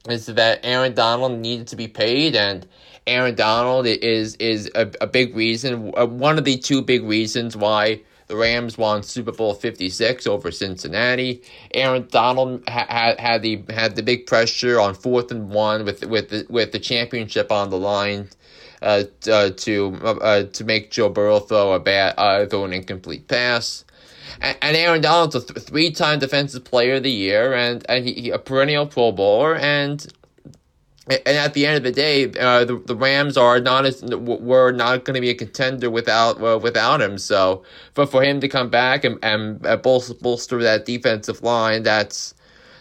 is 0.08 0.26
that 0.26 0.60
Aaron 0.62 0.94
Donald 0.94 1.38
needed 1.38 1.68
to 1.68 1.76
be 1.76 1.86
paid, 1.86 2.34
and 2.34 2.66
Aaron 3.08 3.34
Donald 3.34 3.86
is 3.86 4.36
is 4.36 4.70
a, 4.74 4.90
a 5.00 5.06
big 5.06 5.34
reason, 5.34 5.92
uh, 5.96 6.06
one 6.06 6.38
of 6.38 6.44
the 6.44 6.58
two 6.58 6.82
big 6.82 7.02
reasons 7.04 7.56
why 7.56 8.00
the 8.28 8.36
Rams 8.36 8.76
won 8.76 9.02
Super 9.02 9.32
Bowl 9.32 9.54
56 9.54 10.26
over 10.26 10.50
Cincinnati. 10.50 11.42
Aaron 11.72 12.06
Donald 12.10 12.62
had 12.68 13.18
had 13.18 13.42
the 13.42 13.62
had 13.70 13.96
the 13.96 14.02
big 14.02 14.26
pressure 14.26 14.78
on 14.78 14.94
fourth 14.94 15.30
and 15.30 15.48
one 15.48 15.84
with 15.84 16.04
with 16.04 16.28
the, 16.28 16.46
with 16.48 16.72
the 16.72 16.78
championship 16.78 17.50
on 17.50 17.70
the 17.70 17.78
line 17.78 18.28
uh, 18.82 19.04
uh, 19.30 19.50
to 19.50 19.98
uh, 20.04 20.44
to 20.44 20.64
make 20.64 20.90
Joe 20.90 21.08
Burrow 21.08 21.40
throw 21.40 21.72
a 21.72 21.80
bad 21.80 22.14
uh, 22.18 22.46
throw 22.46 22.64
an 22.64 22.72
incomplete 22.72 23.26
pass. 23.26 23.84
And, 24.40 24.56
and 24.60 24.76
Aaron 24.76 25.00
Donald's 25.00 25.34
a 25.34 25.40
th- 25.40 25.66
three-time 25.66 26.18
Defensive 26.18 26.62
Player 26.62 26.96
of 26.96 27.02
the 27.02 27.10
Year 27.10 27.54
and, 27.54 27.84
and 27.88 28.06
he, 28.06 28.12
he, 28.12 28.30
a 28.30 28.38
perennial 28.38 28.86
Pro 28.86 29.10
Bowler 29.10 29.56
and 29.56 30.06
and 31.10 31.36
at 31.38 31.54
the 31.54 31.66
end 31.66 31.76
of 31.76 31.82
the 31.82 31.92
day, 31.92 32.24
uh, 32.38 32.64
the 32.64 32.78
the 32.84 32.96
Rams 32.96 33.36
are 33.36 33.60
not 33.60 33.86
as 33.86 34.02
were 34.02 34.72
not 34.72 35.04
going 35.04 35.14
to 35.14 35.20
be 35.20 35.30
a 35.30 35.34
contender 35.34 35.90
without 35.90 36.40
uh, 36.42 36.58
without 36.58 37.00
him. 37.00 37.18
So, 37.18 37.64
but 37.94 38.10
for 38.10 38.22
him 38.22 38.40
to 38.40 38.48
come 38.48 38.68
back 38.68 39.04
and 39.04 39.18
and 39.22 39.60
bolster, 39.82 40.14
bolster 40.14 40.62
that 40.62 40.84
defensive 40.84 41.42
line, 41.42 41.82
that's 41.82 42.34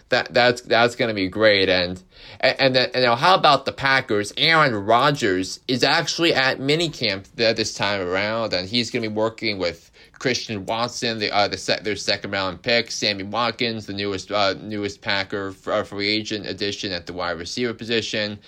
that 0.10 0.34
that's 0.34 0.62
that's 0.62 0.96
going 0.96 1.10
to 1.10 1.16
be 1.16 1.28
great. 1.28 1.70
And 1.70 2.02
and 2.42 2.76
then, 2.76 2.92
now 2.94 3.16
how 3.16 3.36
about 3.36 3.66
the 3.66 3.72
Packers? 3.72 4.34
Aaron 4.38 4.74
Rodgers 4.76 5.60
is 5.68 5.84
actually 5.84 6.34
at 6.34 6.60
minicamp 6.60 7.26
this 7.36 7.74
time 7.74 8.02
around, 8.02 8.54
and 8.54 8.68
he's 8.68 8.92
going 8.92 9.04
to 9.04 9.10
be 9.10 9.16
working 9.16 9.58
with 9.58 9.87
Christian 10.20 10.66
Watson, 10.66 11.20
the 11.20 11.32
uh, 11.32 11.48
the 11.48 11.58
set 11.58 11.84
their 11.84 11.96
second 11.96 12.32
round 12.32 12.62
pick, 12.62 12.90
Sammy 12.92 13.24
Watkins, 13.24 13.86
the 13.86 13.94
newest 13.94 14.32
uh, 14.32 14.56
newest 14.60 15.02
Packer 15.02 15.54
uh, 15.68 15.84
free 15.84 16.08
agent 16.08 16.48
addition 16.48 16.92
at 16.92 17.06
the 17.06 17.14
wide 17.14 17.38
receiver 17.38 17.74
position. 17.74 18.40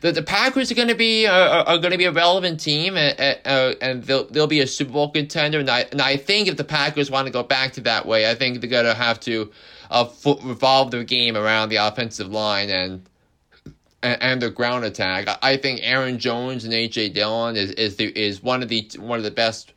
The 0.00 0.12
the 0.12 0.22
Packers 0.22 0.72
are 0.72 0.74
going 0.74 0.88
to 0.88 0.94
be 0.94 1.26
uh, 1.26 1.32
are, 1.32 1.68
are 1.68 1.78
going 1.78 1.92
to 1.92 1.98
be 1.98 2.06
a 2.06 2.12
relevant 2.12 2.58
team, 2.58 2.96
and, 2.96 3.38
uh, 3.44 3.74
and 3.80 4.02
they'll 4.02 4.24
they'll 4.24 4.46
be 4.48 4.60
a 4.60 4.66
Super 4.66 4.92
Bowl 4.92 5.10
contender. 5.10 5.60
And 5.60 5.70
I 5.70 5.80
and 5.92 6.00
I 6.00 6.16
think 6.16 6.48
if 6.48 6.56
the 6.56 6.64
Packers 6.64 7.10
want 7.10 7.26
to 7.26 7.32
go 7.32 7.44
back 7.44 7.72
to 7.74 7.80
that 7.82 8.04
way, 8.04 8.28
I 8.28 8.34
think 8.34 8.60
they're 8.60 8.70
going 8.70 8.84
to 8.84 8.94
have 8.94 9.20
to 9.20 9.52
uh, 9.90 10.08
revolve 10.24 10.90
their 10.90 11.04
game 11.04 11.36
around 11.36 11.68
the 11.68 11.76
offensive 11.76 12.28
line 12.28 12.68
and 12.68 13.08
and 14.02 14.42
the 14.42 14.50
ground 14.50 14.84
attack. 14.84 15.28
I 15.42 15.56
think 15.56 15.80
Aaron 15.82 16.18
Jones 16.18 16.64
and 16.64 16.72
AJ 16.72 17.14
Dillon 17.14 17.54
is 17.54 17.70
is 17.72 17.96
the, 17.96 18.06
is 18.18 18.42
one 18.42 18.62
of 18.62 18.68
the 18.68 18.90
one 18.98 19.18
of 19.18 19.24
the 19.24 19.30
best 19.30 19.72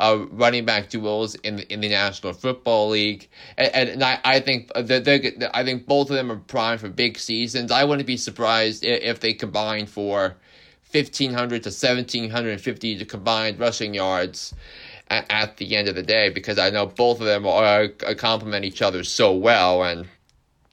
uh, 0.00 0.26
running 0.30 0.64
back 0.64 0.88
duels 0.88 1.34
in 1.36 1.56
the, 1.56 1.72
in 1.72 1.80
the 1.80 1.88
National 1.88 2.32
Football 2.32 2.88
League, 2.88 3.28
and, 3.58 3.90
and 3.90 4.02
I, 4.02 4.18
I 4.24 4.40
think 4.40 4.72
that 4.74 5.50
I 5.52 5.62
think 5.62 5.86
both 5.86 6.08
of 6.08 6.16
them 6.16 6.32
are 6.32 6.38
primed 6.38 6.80
for 6.80 6.88
big 6.88 7.18
seasons. 7.18 7.70
I 7.70 7.84
wouldn't 7.84 8.06
be 8.06 8.16
surprised 8.16 8.82
if, 8.82 9.02
if 9.02 9.20
they 9.20 9.34
combine 9.34 9.86
for 9.86 10.36
fifteen 10.82 11.34
hundred 11.34 11.62
to 11.64 11.70
seventeen 11.70 12.30
hundred 12.30 12.52
and 12.52 12.60
fifty 12.60 12.96
to 12.96 13.04
combined 13.04 13.60
rushing 13.60 13.92
yards 13.92 14.54
at, 15.08 15.26
at, 15.28 15.56
the 15.58 15.76
end 15.76 15.86
of 15.88 15.94
the 15.94 16.02
day, 16.02 16.30
because 16.30 16.58
I 16.58 16.70
know 16.70 16.86
both 16.86 17.20
of 17.20 17.26
them 17.26 17.46
are, 17.46 17.88
are 18.06 18.14
complement 18.14 18.64
each 18.64 18.80
other 18.80 19.04
so 19.04 19.34
well, 19.34 19.84
and 19.84 20.08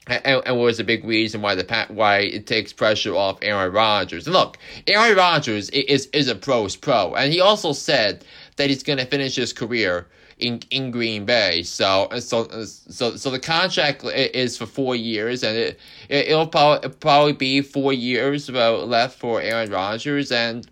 and, 0.08 0.42
and 0.46 0.58
was 0.58 0.80
a 0.80 0.86
big 0.86 1.04
reason 1.04 1.42
why 1.42 1.56
the 1.56 1.86
why 1.90 2.20
it 2.20 2.48
takes 2.48 2.72
pressure 2.72 3.14
off 3.14 3.40
Aaron 3.42 3.74
Rodgers. 3.74 4.26
And 4.26 4.34
look, 4.34 4.58
Aaron 4.88 5.18
Rodgers 5.18 5.70
is 5.72 6.06
is 6.08 6.30
a 6.30 6.36
pro's 6.36 6.78
pro, 6.78 7.14
and 7.14 7.34
he 7.34 7.42
also 7.42 7.74
said 7.74 8.24
that 8.58 8.70
he's 8.70 8.84
going 8.84 9.00
to 9.00 9.06
finish 9.06 9.36
his 9.36 9.54
career 9.54 10.08
in 10.40 10.62
in 10.70 10.92
Green 10.92 11.26
Bay. 11.26 11.64
So 11.64 12.10
so 12.20 12.48
so 12.66 13.16
so 13.16 13.30
the 13.30 13.40
contract 13.40 14.04
is 14.04 14.58
for 14.58 14.66
four 14.66 14.96
years, 14.96 15.44
and 15.44 15.58
it, 15.58 15.80
it 16.10 16.36
will 16.36 16.48
probably 16.48 16.90
probably 16.90 17.34
be 17.34 17.62
four 17.62 17.94
years 17.94 18.50
left 18.50 19.18
for 19.18 19.42
Aaron 19.42 19.72
Rodgers, 19.72 20.32
and 20.32 20.70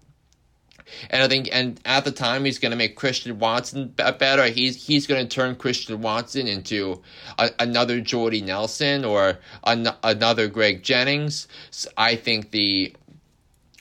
and 1.09 1.23
I 1.23 1.27
think 1.27 1.49
and 1.51 1.79
at 1.85 2.05
the 2.05 2.11
time 2.11 2.45
he's 2.45 2.59
going 2.59 2.71
to 2.71 2.77
make 2.77 2.95
Christian 2.95 3.39
Watson 3.39 3.87
better. 3.87 4.45
He's 4.45 4.85
he's 4.85 5.07
going 5.07 5.27
to 5.27 5.35
turn 5.35 5.55
Christian 5.55 6.01
Watson 6.01 6.47
into 6.47 7.01
a, 7.39 7.49
another 7.59 8.01
Jordy 8.01 8.41
Nelson 8.41 9.03
or 9.03 9.39
an, 9.63 9.87
another 10.03 10.47
Greg 10.47 10.83
Jennings. 10.83 11.47
So 11.71 11.89
I 11.97 12.15
think 12.15 12.51
the 12.51 12.95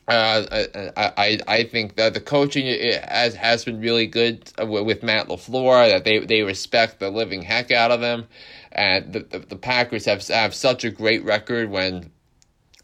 uh, 0.07 0.67
I, 0.97 1.12
I 1.17 1.38
I 1.49 1.64
think 1.64 1.97
that 1.97 2.12
the 2.12 2.21
coaching 2.21 2.67
has 3.09 3.35
has 3.35 3.64
been 3.64 3.81
really 3.81 4.07
good 4.07 4.53
with 4.59 5.03
Matt 5.03 5.29
LaFleur. 5.29 5.90
That 5.90 6.05
they 6.05 6.19
they 6.19 6.43
respect 6.43 6.99
the 6.99 7.11
living 7.11 7.43
heck 7.43 7.71
out 7.71 7.90
of 7.90 8.01
them, 8.01 8.27
and 8.73 9.12
the 9.12 9.21
the, 9.21 9.38
the 9.38 9.57
Packers 9.57 10.05
have 10.05 10.27
have 10.29 10.55
such 10.55 10.85
a 10.85 10.90
great 10.90 11.25
record 11.25 11.71
when 11.71 12.11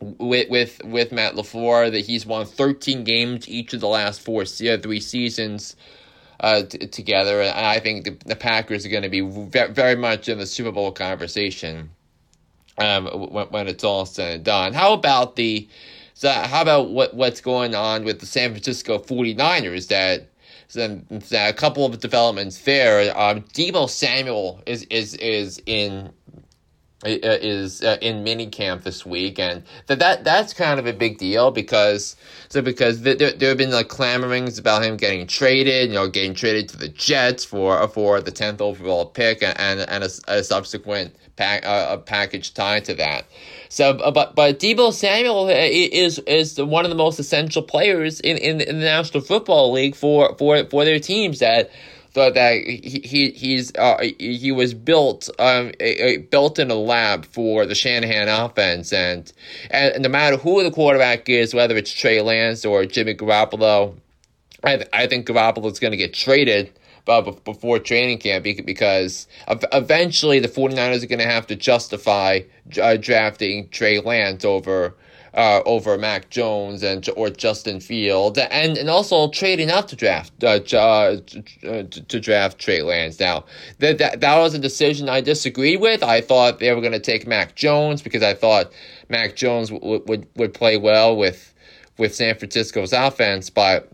with 0.00 0.48
with 0.48 0.82
with 0.84 1.12
Matt 1.12 1.34
LaFleur 1.34 1.92
that 1.92 2.06
he's 2.06 2.24
won 2.24 2.46
thirteen 2.46 3.04
games 3.04 3.46
each 3.48 3.74
of 3.74 3.80
the 3.80 3.88
last 3.88 4.22
four 4.22 4.46
three 4.46 5.00
seasons. 5.00 5.76
Uh, 6.42 6.62
t- 6.62 6.78
together, 6.86 7.42
and 7.42 7.66
I 7.66 7.80
think 7.80 8.06
the, 8.06 8.16
the 8.24 8.34
Packers 8.34 8.86
are 8.86 8.88
going 8.88 9.02
to 9.02 9.10
be 9.10 9.20
ve- 9.20 9.72
very 9.72 9.94
much 9.94 10.26
in 10.26 10.38
the 10.38 10.46
Super 10.46 10.72
Bowl 10.72 10.90
conversation 10.90 11.90
um, 12.78 13.06
when, 13.06 13.46
when 13.48 13.68
it's 13.68 13.84
all 13.84 14.06
said 14.06 14.36
and 14.36 14.44
done. 14.44 14.72
How 14.72 14.94
about 14.94 15.36
the 15.36 15.68
so 16.20 16.30
how 16.30 16.60
about 16.60 16.90
what 16.90 17.14
what's 17.14 17.40
going 17.40 17.74
on 17.74 18.04
with 18.04 18.20
the 18.20 18.26
San 18.26 18.50
Francisco 18.50 18.98
49ers 18.98 19.88
that 19.88 20.28
a 21.48 21.52
couple 21.54 21.86
of 21.86 21.98
developments 21.98 22.58
there. 22.58 23.10
Um, 23.18 23.40
Deebo 23.54 23.88
Samuel 23.88 24.60
is 24.66 24.82
is 24.90 25.14
is 25.14 25.62
in 25.64 26.12
is 27.04 27.82
uh, 27.82 27.96
in 28.00 28.24
minicamp 28.24 28.82
this 28.82 29.06
week, 29.06 29.38
and 29.38 29.62
that, 29.86 29.98
that 30.00 30.24
that's 30.24 30.52
kind 30.52 30.78
of 30.78 30.86
a 30.86 30.92
big 30.92 31.18
deal 31.18 31.50
because 31.50 32.16
so 32.48 32.60
because 32.60 33.02
there, 33.02 33.14
there 33.14 33.48
have 33.48 33.58
been 33.58 33.70
like 33.70 33.88
clamorings 33.88 34.58
about 34.58 34.82
him 34.82 34.96
getting 34.96 35.26
traded, 35.26 35.88
you 35.88 35.94
know, 35.94 36.08
getting 36.08 36.34
traded 36.34 36.68
to 36.70 36.76
the 36.76 36.88
Jets 36.88 37.44
for 37.44 37.86
for 37.88 38.20
the 38.20 38.30
tenth 38.30 38.60
overall 38.60 39.06
pick 39.06 39.42
and 39.42 39.58
and, 39.58 39.80
and 39.88 40.04
a, 40.04 40.10
a 40.28 40.44
subsequent 40.44 41.14
pack 41.36 41.64
uh, 41.64 41.86
a 41.90 41.98
package 41.98 42.52
tied 42.52 42.84
to 42.84 42.94
that. 42.94 43.24
So, 43.70 43.94
but 44.12 44.34
but 44.34 44.58
Deebo 44.58 44.92
Samuel 44.92 45.48
is 45.48 46.18
is 46.20 46.60
one 46.60 46.84
of 46.84 46.90
the 46.90 46.96
most 46.96 47.18
essential 47.18 47.62
players 47.62 48.20
in, 48.20 48.36
in, 48.36 48.60
in 48.60 48.78
the 48.78 48.84
National 48.84 49.22
Football 49.22 49.72
League 49.72 49.94
for 49.94 50.36
for 50.36 50.64
for 50.64 50.84
their 50.84 51.00
teams 51.00 51.38
that 51.38 51.70
that 52.14 52.54
he, 52.54 53.02
he 53.04 53.30
he's 53.30 53.74
uh, 53.76 54.02
he 54.18 54.52
was 54.52 54.74
built 54.74 55.28
um 55.38 55.72
a, 55.80 56.04
a, 56.04 56.16
built 56.18 56.58
in 56.58 56.70
a 56.70 56.74
lab 56.74 57.24
for 57.24 57.66
the 57.66 57.74
Shanahan 57.74 58.28
offense. 58.28 58.92
And 58.92 59.32
and 59.70 60.02
no 60.02 60.08
matter 60.08 60.36
who 60.36 60.62
the 60.62 60.70
quarterback 60.70 61.28
is 61.28 61.54
whether 61.54 61.76
it's 61.76 61.92
Trey 61.92 62.20
Lance 62.20 62.64
or 62.64 62.84
Jimmy 62.84 63.14
Garoppolo 63.14 63.94
I 64.64 64.76
th- 64.76 64.88
I 64.92 65.06
think 65.06 65.26
Garoppolo 65.26 65.70
is 65.70 65.78
going 65.78 65.92
to 65.92 65.96
get 65.96 66.12
traded 66.12 66.72
uh, 67.08 67.22
before 67.22 67.78
training 67.78 68.18
camp 68.18 68.44
because 68.44 69.26
eventually 69.72 70.38
the 70.38 70.48
49ers 70.48 71.02
are 71.02 71.06
going 71.06 71.18
to 71.18 71.26
have 71.26 71.46
to 71.48 71.56
justify 71.56 72.40
uh, 72.80 72.96
drafting 72.96 73.68
Trey 73.70 74.00
Lance 74.00 74.44
over 74.44 74.94
uh, 75.34 75.62
over 75.64 75.96
Mac 75.96 76.30
Jones 76.30 76.82
and 76.82 77.08
or 77.16 77.30
Justin 77.30 77.80
Field, 77.80 78.38
and 78.38 78.76
and 78.76 78.90
also 78.90 79.28
trading 79.30 79.70
up 79.70 79.88
to 79.88 79.96
draft 79.96 80.32
uh, 80.42 80.58
uh, 80.76 81.16
to, 81.26 81.86
to 81.86 82.20
draft 82.20 82.58
Trey 82.58 82.82
Lance. 82.82 83.20
Now 83.20 83.44
that, 83.78 83.98
that 83.98 84.20
that 84.20 84.38
was 84.38 84.54
a 84.54 84.58
decision 84.58 85.08
I 85.08 85.20
disagreed 85.20 85.80
with. 85.80 86.02
I 86.02 86.20
thought 86.20 86.58
they 86.58 86.72
were 86.72 86.80
going 86.80 86.92
to 86.92 87.00
take 87.00 87.26
Mac 87.26 87.54
Jones 87.54 88.02
because 88.02 88.22
I 88.22 88.34
thought 88.34 88.72
Mac 89.08 89.36
Jones 89.36 89.70
w- 89.70 90.02
would 90.06 90.26
would 90.36 90.54
play 90.54 90.76
well 90.76 91.16
with 91.16 91.54
with 91.98 92.14
San 92.14 92.36
Francisco's 92.36 92.92
offense, 92.92 93.50
but 93.50 93.92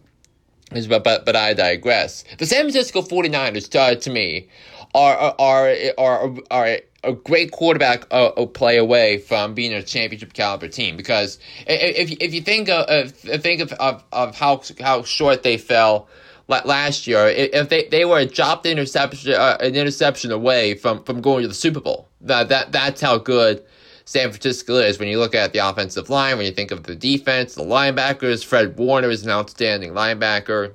but 0.89 1.05
but, 1.05 1.25
but 1.25 1.37
I 1.37 1.55
digress. 1.55 2.25
The 2.39 2.47
San 2.47 2.63
Francisco 2.63 3.03
49ers, 3.03 3.75
uh, 3.77 3.95
to 3.97 4.11
me, 4.11 4.49
are 4.95 5.35
are 5.39 5.75
are 5.99 6.31
are, 6.51 6.79
a 7.05 7.13
great 7.13 7.53
quarterback 7.53 8.07
uh, 8.11 8.31
play 8.47 8.77
away 8.79 9.19
from 9.19 9.55
being 9.55 9.73
a 9.73 9.83
championship 9.83 10.33
caliber 10.33 10.69
team 10.69 10.97
because 10.97 11.39
if 11.67 12.11
if 12.21 12.35
you 12.35 12.41
think 12.41 12.69
of 12.69 13.11
think 13.13 13.61
of, 13.61 13.73
of, 13.75 14.03
of 14.13 14.37
how 14.37 14.63
how 14.81 15.03
short 15.03 15.43
they 15.43 15.57
fell 15.59 16.09
last 16.49 17.07
year, 17.07 17.27
if 17.29 17.69
they, 17.69 17.89
they 17.89 18.05
were 18.05 18.19
a 18.19 18.27
dropped 18.27 18.67
interception 18.67 19.35
uh, 19.35 19.57
an 19.61 19.75
interception 19.75 20.31
away 20.31 20.75
from, 20.75 21.03
from 21.05 21.21
going 21.21 21.43
to 21.43 21.49
the 21.49 21.55
Super 21.55 21.81
Bowl, 21.81 22.09
that 22.21 22.49
that 22.49 22.73
that's 22.73 23.01
how 23.01 23.19
good 23.19 23.65
San 24.05 24.31
Francisco 24.31 24.77
is 24.77 24.99
when 24.99 25.09
you 25.09 25.19
look 25.19 25.35
at 25.35 25.53
the 25.53 25.59
offensive 25.59 26.09
line, 26.09 26.37
when 26.37 26.47
you 26.47 26.53
think 26.53 26.71
of 26.71 26.85
the 26.85 26.95
defense, 26.95 27.55
the 27.55 27.63
linebackers. 27.63 28.45
Fred 28.45 28.79
Warner 28.79 29.11
is 29.11 29.25
an 29.25 29.31
outstanding 29.31 29.93
linebacker, 29.93 30.73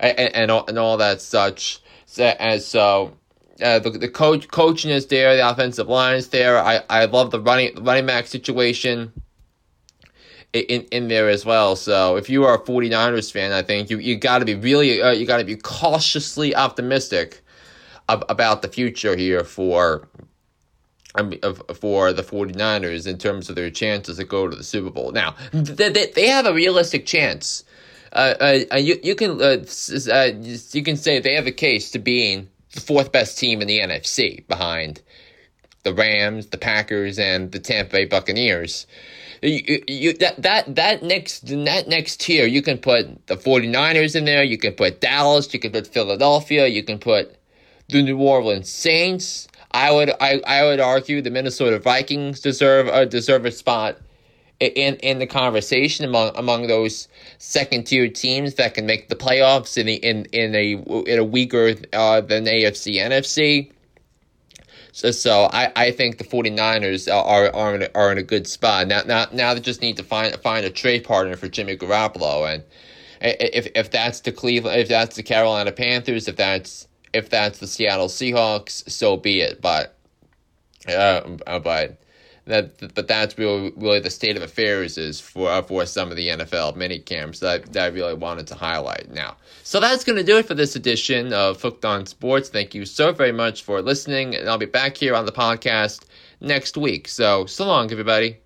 and 0.00 0.18
and 0.18 0.50
all, 0.50 0.64
and 0.66 0.78
all 0.78 0.96
that 0.98 1.20
such. 1.20 1.80
And 2.18 2.62
so 2.62 3.16
uh, 3.62 3.78
the 3.78 3.90
the 3.90 4.08
coach 4.08 4.48
coaching 4.48 4.90
is 4.90 5.06
there, 5.06 5.36
the 5.36 5.48
offensive 5.48 5.88
line 5.88 6.16
is 6.16 6.28
there. 6.28 6.58
I, 6.58 6.82
I 6.90 7.04
love 7.06 7.30
the 7.30 7.40
running 7.40 7.82
running 7.82 8.06
back 8.06 8.26
situation 8.26 9.12
in 10.52 10.82
in 10.90 11.08
there 11.08 11.28
as 11.28 11.44
well. 11.44 11.76
So 11.76 12.16
if 12.16 12.28
you 12.28 12.44
are 12.44 12.54
a 12.54 12.58
49ers 12.58 13.32
fan, 13.32 13.52
I 13.52 13.62
think 13.62 13.90
you 13.90 13.98
you 13.98 14.16
got 14.16 14.38
to 14.40 14.44
be 14.44 14.54
really 14.54 15.00
uh, 15.00 15.12
you 15.12 15.26
got 15.26 15.38
to 15.38 15.44
be 15.44 15.56
cautiously 15.56 16.54
optimistic 16.54 17.42
ab- 18.08 18.24
about 18.28 18.62
the 18.62 18.68
future 18.68 19.16
here 19.16 19.44
for 19.44 20.08
for 21.74 22.12
the 22.12 22.22
49ers 22.22 23.06
in 23.06 23.16
terms 23.16 23.48
of 23.48 23.56
their 23.56 23.70
chances 23.70 24.18
to 24.18 24.24
go 24.24 24.48
to 24.48 24.54
the 24.54 24.64
Super 24.64 24.90
Bowl. 24.90 25.12
Now, 25.12 25.34
they, 25.52 25.88
they 25.88 26.26
have 26.28 26.44
a 26.44 26.52
realistic 26.52 27.06
chance. 27.06 27.64
Uh, 28.12 28.34
uh, 28.72 28.76
you, 28.76 28.98
you 29.02 29.14
can 29.14 29.40
uh, 29.40 29.64
uh, 30.12 30.30
you 30.72 30.82
can 30.82 30.96
say 30.96 31.20
they 31.20 31.34
have 31.34 31.46
a 31.46 31.52
case 31.52 31.90
to 31.92 31.98
being 31.98 32.48
the 32.76 32.80
fourth 32.80 33.12
best 33.12 33.38
team 33.38 33.60
in 33.60 33.68
the 33.68 33.80
NFC 33.80 34.46
behind 34.46 35.02
the 35.82 35.92
Rams, 35.92 36.46
the 36.46 36.58
Packers, 36.58 37.18
and 37.18 37.52
the 37.52 37.58
Tampa 37.58 37.92
Bay 37.92 38.04
Buccaneers. 38.04 38.86
You, 39.42 39.82
you, 39.86 40.12
that 40.14 40.42
that 40.42 40.74
that 40.74 41.02
next 41.02 41.46
that 41.46 41.88
next 41.88 42.20
tier 42.20 42.46
you 42.46 42.62
can 42.62 42.78
put 42.78 43.26
the 43.26 43.36
49ers 43.36 44.16
in 44.16 44.24
there 44.24 44.42
you 44.42 44.56
can 44.56 44.72
put 44.72 45.02
Dallas 45.02 45.52
you 45.52 45.60
can 45.60 45.72
put 45.72 45.86
Philadelphia 45.86 46.66
you 46.66 46.82
can 46.82 46.98
put 46.98 47.36
the 47.88 48.02
New 48.02 48.18
Orleans 48.18 48.68
Saints 48.70 49.46
I 49.72 49.92
would 49.92 50.10
I, 50.20 50.40
I 50.46 50.64
would 50.64 50.80
argue 50.80 51.20
the 51.20 51.30
Minnesota 51.30 51.78
Vikings 51.78 52.40
deserve 52.40 52.88
uh, 52.88 53.04
deserve 53.04 53.44
a 53.44 53.52
spot 53.52 53.98
in 54.60 54.96
in 54.96 55.18
the 55.18 55.26
conversation 55.26 56.04
among 56.04 56.32
among 56.36 56.66
those 56.66 57.08
second 57.38 57.86
tier 57.86 58.08
teams 58.08 58.54
that 58.54 58.74
can 58.74 58.86
make 58.86 59.08
the 59.08 59.16
playoffs 59.16 59.76
in 59.76 59.86
the 59.86 59.94
in 59.94 60.24
in 60.26 60.54
a 60.54 60.74
in 61.10 61.18
a 61.18 61.24
weaker 61.24 61.74
uh, 61.92 62.20
than 62.20 62.44
AFC 62.44 62.96
NFC. 62.96 63.72
So, 64.92 65.10
so 65.10 65.50
I, 65.52 65.70
I 65.76 65.90
think 65.90 66.16
the 66.16 66.24
49ers 66.24 67.12
are 67.12 67.50
are 67.52 67.74
in, 67.74 67.88
are 67.94 68.12
in 68.12 68.18
a 68.18 68.22
good 68.22 68.46
spot. 68.46 68.88
Now 68.88 69.02
now 69.02 69.26
now 69.32 69.52
they 69.52 69.60
just 69.60 69.82
need 69.82 69.98
to 69.98 70.02
find 70.02 70.34
find 70.36 70.64
a 70.64 70.70
trade 70.70 71.04
partner 71.04 71.36
for 71.36 71.48
Jimmy 71.48 71.76
Garoppolo 71.76 72.52
and 72.52 72.64
if 73.20 73.68
if 73.74 73.90
that's 73.90 74.20
the 74.20 74.32
Cleveland 74.32 74.80
if 74.80 74.88
that's 74.88 75.16
the 75.16 75.22
Carolina 75.22 75.72
Panthers 75.72 76.28
if 76.28 76.36
that's 76.36 76.88
if 77.16 77.30
that's 77.30 77.58
the 77.58 77.66
Seattle 77.66 78.08
Seahawks, 78.08 78.88
so 78.90 79.16
be 79.16 79.40
it. 79.40 79.60
But, 79.60 79.96
uh, 80.86 81.20
but 81.60 81.98
that 82.46 82.94
but 82.94 83.08
that's 83.08 83.36
really 83.38 83.72
really 83.76 84.00
the 84.00 84.10
state 84.10 84.36
of 84.36 84.42
affairs 84.42 84.96
is 84.96 85.20
for 85.20 85.50
uh, 85.50 85.62
for 85.62 85.84
some 85.84 86.10
of 86.10 86.16
the 86.16 86.28
NFL 86.28 86.76
mini 86.76 86.98
camps 86.98 87.40
that 87.40 87.72
that 87.72 87.82
I 87.84 87.86
really 87.86 88.14
wanted 88.14 88.46
to 88.48 88.54
highlight 88.54 89.10
now. 89.10 89.36
So 89.62 89.80
that's 89.80 90.04
going 90.04 90.16
to 90.16 90.24
do 90.24 90.38
it 90.38 90.46
for 90.46 90.54
this 90.54 90.76
edition 90.76 91.32
of 91.32 91.60
Hooked 91.60 91.84
on 91.84 92.06
Sports. 92.06 92.48
Thank 92.48 92.74
you 92.74 92.84
so 92.84 93.12
very 93.12 93.32
much 93.32 93.62
for 93.62 93.82
listening, 93.82 94.34
and 94.34 94.48
I'll 94.48 94.58
be 94.58 94.66
back 94.66 94.96
here 94.96 95.14
on 95.14 95.26
the 95.26 95.32
podcast 95.32 96.04
next 96.40 96.76
week. 96.76 97.08
So 97.08 97.46
so 97.46 97.66
long, 97.66 97.90
everybody. 97.90 98.45